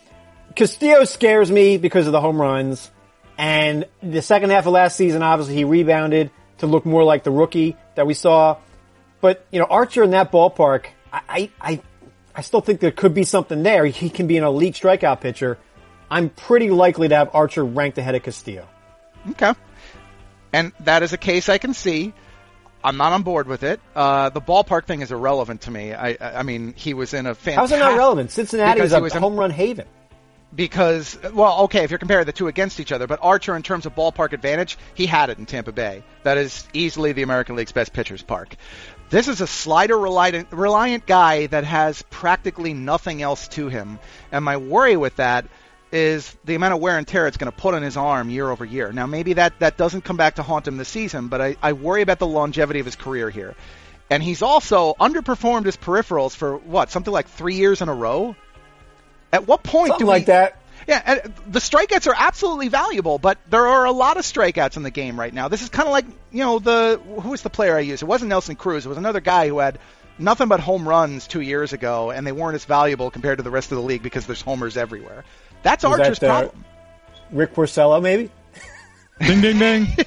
[0.55, 2.91] Castillo scares me because of the home runs,
[3.39, 6.29] and the second half of last season, obviously he rebounded
[6.59, 8.57] to look more like the rookie that we saw.
[9.19, 11.81] But you know, Archer in that ballpark, I I
[12.35, 13.85] I, still think there could be something there.
[13.85, 15.57] He can be an elite strikeout pitcher.
[16.09, 18.67] I'm pretty likely to have Archer ranked ahead of Castillo.
[19.31, 19.53] Okay.
[20.53, 22.13] And that is a case I can see.
[22.83, 23.79] I'm not on board with it.
[23.95, 25.93] Uh, the ballpark thing is irrelevant to me.
[25.93, 27.55] I, I mean, he was in a fantastic.
[27.55, 28.31] How's it not relevant?
[28.31, 29.85] Cincinnati is a was in- home run haven.
[30.53, 33.85] because well okay if you're comparing the two against each other but archer in terms
[33.85, 37.71] of ballpark advantage he had it in tampa bay that is easily the american league's
[37.71, 38.57] best pitchers park
[39.11, 43.99] this is a slider reliant, reliant guy that has practically nothing else to him.
[44.31, 45.45] And my worry with that
[45.91, 48.49] is the amount of wear and tear it's going to put on his arm year
[48.49, 48.93] over year.
[48.93, 51.73] Now maybe that, that doesn't come back to haunt him this season but I, I
[51.73, 53.55] worry about the longevity of his career here.
[54.09, 58.35] And he's also underperformed his peripherals for what something like three years in a row?
[59.33, 60.60] At what point Something do we, like that.
[60.87, 64.83] Yeah, and the strikeouts are absolutely valuable, but there are a lot of strikeouts in
[64.83, 65.47] the game right now.
[65.47, 68.03] This is kind of like, you know, the who was the player I used?
[68.03, 68.85] It wasn't Nelson Cruz.
[68.85, 69.79] It was another guy who had
[70.17, 73.51] nothing but home runs two years ago, and they weren't as valuable compared to the
[73.51, 75.23] rest of the league because there's homers everywhere.
[75.63, 76.65] That's Was Archer's that, uh, problem.
[77.31, 78.29] Rick Porcello, maybe?
[79.21, 79.87] Ding, ding, ding.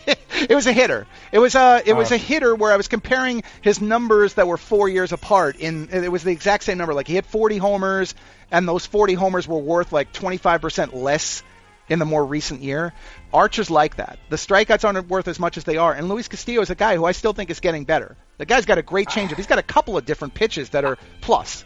[0.46, 1.06] It was a hitter.
[1.32, 2.16] It was a it was Oh.
[2.16, 5.56] a hitter where I was comparing his numbers that were four years apart.
[5.56, 6.92] In it was the exact same number.
[6.92, 8.14] Like he hit 40 homers,
[8.50, 11.42] and those 40 homers were worth like 25% less
[11.88, 12.92] in the more recent year.
[13.32, 14.18] Archer's like that.
[14.28, 15.92] The strikeouts aren't worth as much as they are.
[15.94, 18.16] And Luis Castillo is a guy who I still think is getting better.
[18.38, 19.36] The guy's got a great changeup.
[19.36, 21.64] He's got a couple of different pitches that are plus.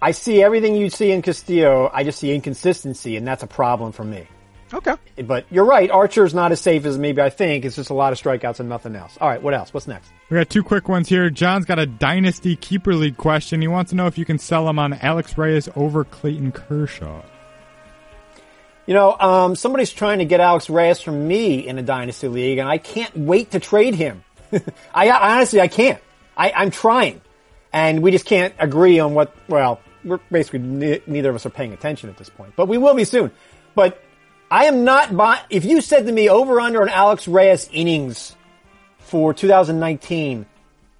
[0.00, 1.90] I see everything you see in Castillo.
[1.92, 4.28] I just see inconsistency, and that's a problem for me.
[4.74, 4.94] Okay.
[5.22, 5.88] But you're right.
[5.88, 7.64] Archer's not as safe as maybe I think.
[7.64, 9.16] It's just a lot of strikeouts and nothing else.
[9.20, 9.72] All right, what else?
[9.72, 10.10] What's next?
[10.28, 11.30] We got two quick ones here.
[11.30, 13.60] John's got a dynasty keeper league question.
[13.60, 17.22] He wants to know if you can sell him on Alex Reyes over Clayton Kershaw.
[18.86, 22.58] You know, um, somebody's trying to get Alex Reyes from me in a dynasty league,
[22.58, 24.24] and I can't wait to trade him.
[24.94, 26.02] I, I honestly, I can't.
[26.36, 27.20] I, I'm trying,
[27.72, 29.34] and we just can't agree on what.
[29.48, 32.76] Well, we're basically ne- neither of us are paying attention at this point, but we
[32.76, 33.30] will be soon.
[33.74, 34.02] But
[34.50, 35.16] I am not.
[35.16, 38.36] Buy- if you said to me over under an Alex Reyes innings
[38.98, 40.46] for 2019,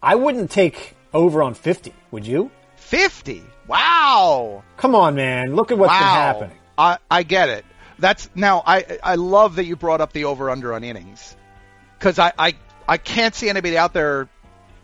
[0.02, 1.94] I wouldn't take over on 50.
[2.10, 2.50] Would you?
[2.76, 3.42] 50.
[3.66, 4.62] Wow.
[4.76, 5.56] Come on, man.
[5.56, 5.98] Look at what's wow.
[5.98, 6.58] been happening.
[6.76, 7.64] I, I get it.
[7.98, 8.62] That's now.
[8.66, 11.36] I I love that you brought up the over under on innings
[11.98, 12.54] because I, I
[12.88, 14.28] I can't see anybody out there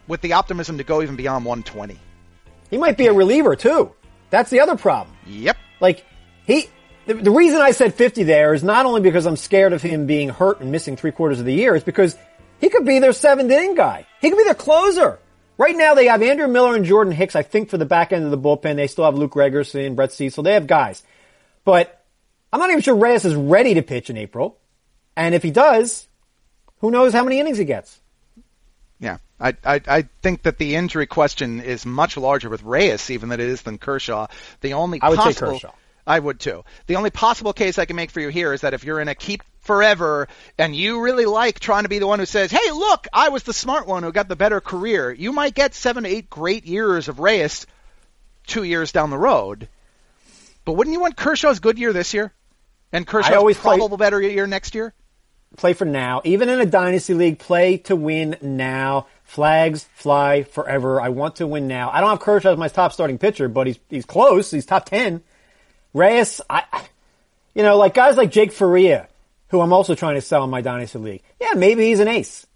[0.06, 1.98] with the optimism to go even beyond 120.
[2.70, 3.92] He might be a reliever too.
[4.30, 5.16] That's the other problem.
[5.26, 5.56] Yep.
[5.80, 6.04] Like
[6.46, 6.68] he,
[7.10, 10.06] the, the reason I said 50 there is not only because I'm scared of him
[10.06, 12.16] being hurt and missing three quarters of the year, it's because
[12.60, 14.06] he could be their seventh inning guy.
[14.20, 15.18] He could be their closer.
[15.58, 18.24] Right now they have Andrew Miller and Jordan Hicks, I think for the back end
[18.24, 18.76] of the bullpen.
[18.76, 20.44] They still have Luke Gregerson, and Brett Cecil.
[20.44, 21.02] They have guys.
[21.64, 22.04] But
[22.52, 24.58] I'm not even sure Reyes is ready to pitch in April.
[25.16, 26.06] And if he does,
[26.78, 27.98] who knows how many innings he gets.
[29.00, 29.18] Yeah.
[29.40, 33.40] I, I I think that the injury question is much larger with Reyes even than
[33.40, 34.28] it is than Kershaw.
[34.60, 35.72] The only I would possible Kershaw.
[36.10, 36.64] I would too.
[36.88, 39.06] The only possible case I can make for you here is that if you're in
[39.06, 40.26] a keep forever
[40.58, 43.44] and you really like trying to be the one who says, "Hey, look, I was
[43.44, 46.66] the smart one who got the better career," you might get seven to eight great
[46.66, 47.64] years of Reyes
[48.48, 49.68] two years down the road.
[50.64, 52.32] But wouldn't you want Kershaw's good year this year?
[52.92, 54.92] And I Kershaw's always play- probable better year next year.
[55.56, 56.20] play for now.
[56.24, 59.06] Even in a dynasty league, play to win now.
[59.24, 61.00] Flags fly forever.
[61.00, 61.90] I want to win now.
[61.92, 64.50] I don't have Kershaw as my top starting pitcher, but he's he's close.
[64.50, 65.22] He's top ten.
[65.92, 66.64] Reyes, I,
[67.54, 69.08] you know, like guys like Jake Faria,
[69.48, 71.22] who I'm also trying to sell in my dynasty league.
[71.40, 72.46] Yeah, maybe he's an ace,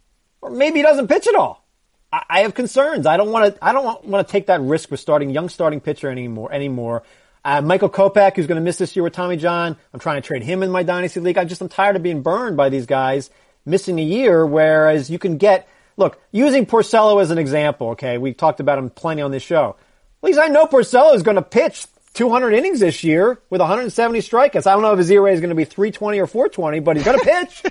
[0.40, 1.64] or maybe he doesn't pitch at all.
[2.12, 3.06] I, I have concerns.
[3.06, 3.64] I don't want to.
[3.64, 6.52] I don't want, to take that risk with starting young starting pitcher anymore.
[6.52, 7.02] Anymore.
[7.44, 9.76] Uh, Michael Kopech, who's going to miss this year with Tommy John.
[9.92, 11.36] I'm trying to trade him in my dynasty league.
[11.36, 13.28] I just I'm tired of being burned by these guys
[13.66, 14.46] missing a year.
[14.46, 17.90] Whereas you can get look using Porcello as an example.
[17.90, 19.76] Okay, we talked about him plenty on this show.
[20.22, 24.20] At least I know Porcello is going to pitch 200 innings this year with 170
[24.20, 24.66] strikeouts.
[24.66, 27.04] I don't know if his ERA is going to be 320 or 420, but he's
[27.04, 27.62] going to pitch.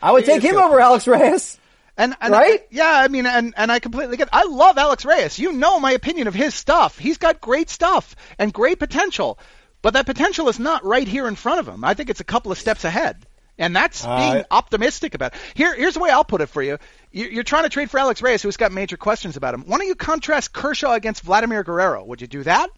[0.00, 1.58] I would take him over Alex Reyes.
[1.96, 2.64] And, and Right?
[2.70, 4.28] yeah, I mean, and and I completely get.
[4.32, 5.36] I love Alex Reyes.
[5.40, 6.96] You know my opinion of his stuff.
[6.96, 9.36] He's got great stuff and great potential,
[9.82, 11.82] but that potential is not right here in front of him.
[11.84, 13.26] I think it's a couple of steps ahead,
[13.58, 15.34] and that's being Uh, optimistic about.
[15.34, 15.40] It.
[15.54, 16.78] Here, here's the way I'll put it for you.
[17.10, 19.64] You- You're trying to trade for Alex Reyes, who's got major questions about him.
[19.66, 22.04] Why don't you contrast Kershaw against Vladimir Guerrero?
[22.04, 22.70] Would you do that?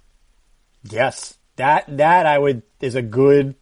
[0.83, 3.55] Yes, that that I would is a good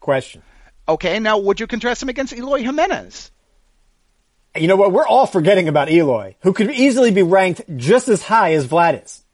[0.00, 0.42] question.
[0.88, 3.30] Okay, now would you contrast him against Eloy Jimenez?
[4.56, 4.92] You know what?
[4.92, 9.02] We're all forgetting about Eloy, who could easily be ranked just as high as Vlad
[9.04, 9.24] is.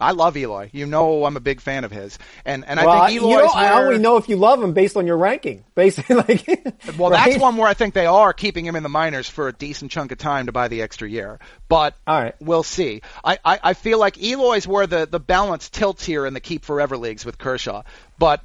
[0.00, 0.70] I love Eloy.
[0.72, 3.46] You know I'm a big fan of his, and and well, I think you Eloy's
[3.46, 5.64] know, I only know if you love him based on your ranking.
[5.74, 6.46] Basically, like
[6.98, 7.30] Well, right?
[7.30, 9.90] that's one where I think they are keeping him in the minors for a decent
[9.90, 11.38] chunk of time to buy the extra year.
[11.68, 12.34] But All right.
[12.40, 13.02] we'll see.
[13.24, 16.64] I, I, I feel like Eloy's where the, the balance tilts here in the keep
[16.64, 17.82] forever leagues with Kershaw.
[18.18, 18.42] But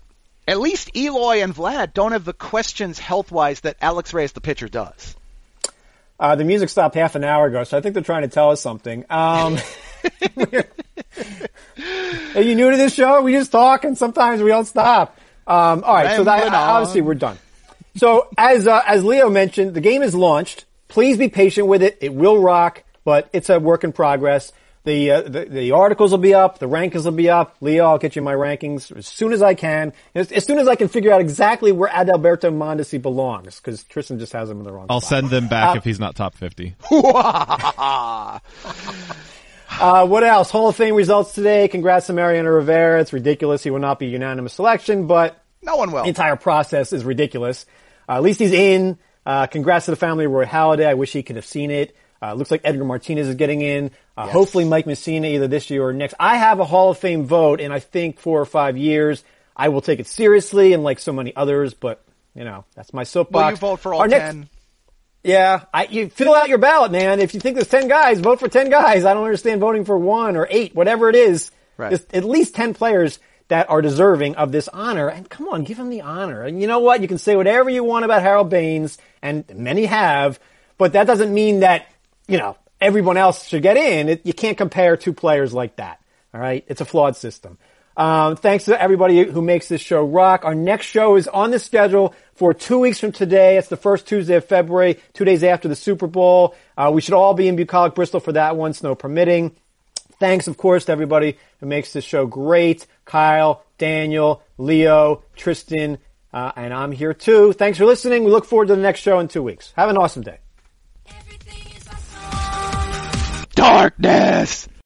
[0.47, 4.41] at least Eloy and Vlad don't have the questions health wise that Alex Reyes the
[4.41, 5.15] pitcher does.
[6.19, 8.51] Uh, the music stopped half an hour ago, so I think they're trying to tell
[8.51, 9.05] us something.
[9.09, 9.57] Um,
[12.35, 13.21] are you new to this show?
[13.21, 15.17] We just talk, and sometimes we don't stop.
[15.45, 17.37] Um, all right, so that, obviously we're done.
[17.95, 20.65] So as uh, as Leo mentioned, the game is launched.
[20.87, 21.97] Please be patient with it.
[22.01, 24.51] It will rock, but it's a work in progress.
[24.85, 26.59] The, uh, the the articles will be up.
[26.59, 27.55] The rankings will be up.
[27.61, 29.93] Leo, I'll get you my rankings as soon as I can.
[30.13, 34.19] As, as soon as I can figure out exactly where Adalberto Mondesi belongs, because Tristan
[34.19, 34.87] just has him in the wrong.
[34.89, 35.09] I'll spot.
[35.09, 36.75] send them back if he's not top 50.
[39.80, 40.49] Uh, what else?
[40.49, 41.67] Hall of Fame results today.
[41.67, 43.01] Congrats to Mariano Rivera.
[43.01, 43.63] It's ridiculous.
[43.63, 46.03] He will not be unanimous selection, but No one will.
[46.03, 47.65] the entire process is ridiculous.
[48.07, 48.97] Uh, at least he's in.
[49.26, 50.86] Uh, congrats to the family of Roy Halladay.
[50.88, 51.95] I wish he could have seen it.
[52.21, 53.91] Uh, looks like Edgar Martinez is getting in.
[54.15, 56.13] Uh, Hopefully Mike Mussina either this year or next.
[56.19, 59.24] I have a Hall of Fame vote and I think four or five years.
[59.55, 62.01] I will take it seriously and like so many others, but
[62.36, 63.43] you know, that's my soapbox.
[63.43, 64.49] will you vote for all Our next- ten?
[65.24, 67.19] Yeah, I, you fill out your ballot, man.
[67.19, 69.05] If you think there's 10 guys, vote for 10 guys.
[69.05, 71.49] I don't understand voting for one or eight, whatever it is.
[71.78, 71.91] Right.
[71.91, 75.09] Just at least 10 players that are deserving of this honor.
[75.09, 76.43] And come on, give them the honor.
[76.43, 77.01] And you know what?
[77.01, 80.39] You can say whatever you want about Harold Baines, and many have,
[80.78, 81.88] but that doesn't mean that,
[82.28, 84.09] you know, everyone else should get in.
[84.09, 86.01] It, you can't compare two players like that.
[86.34, 86.65] All right.
[86.67, 87.57] It's a flawed system.
[87.95, 90.45] Um, thanks to everybody who makes this show rock.
[90.45, 93.57] Our next show is on the schedule for two weeks from today.
[93.57, 96.55] It's the first Tuesday of February, two days after the Super Bowl.
[96.77, 99.55] Uh, we should all be in Bucolic, Bristol for that one, snow permitting.
[100.19, 102.87] Thanks, of course, to everybody who makes this show great.
[103.05, 105.97] Kyle, Daniel, Leo, Tristan,
[106.33, 107.53] uh, and I'm here too.
[107.53, 108.23] Thanks for listening.
[108.23, 109.71] We look forward to the next show in two weeks.
[109.75, 110.39] Have an awesome day.
[113.55, 114.67] Darkness.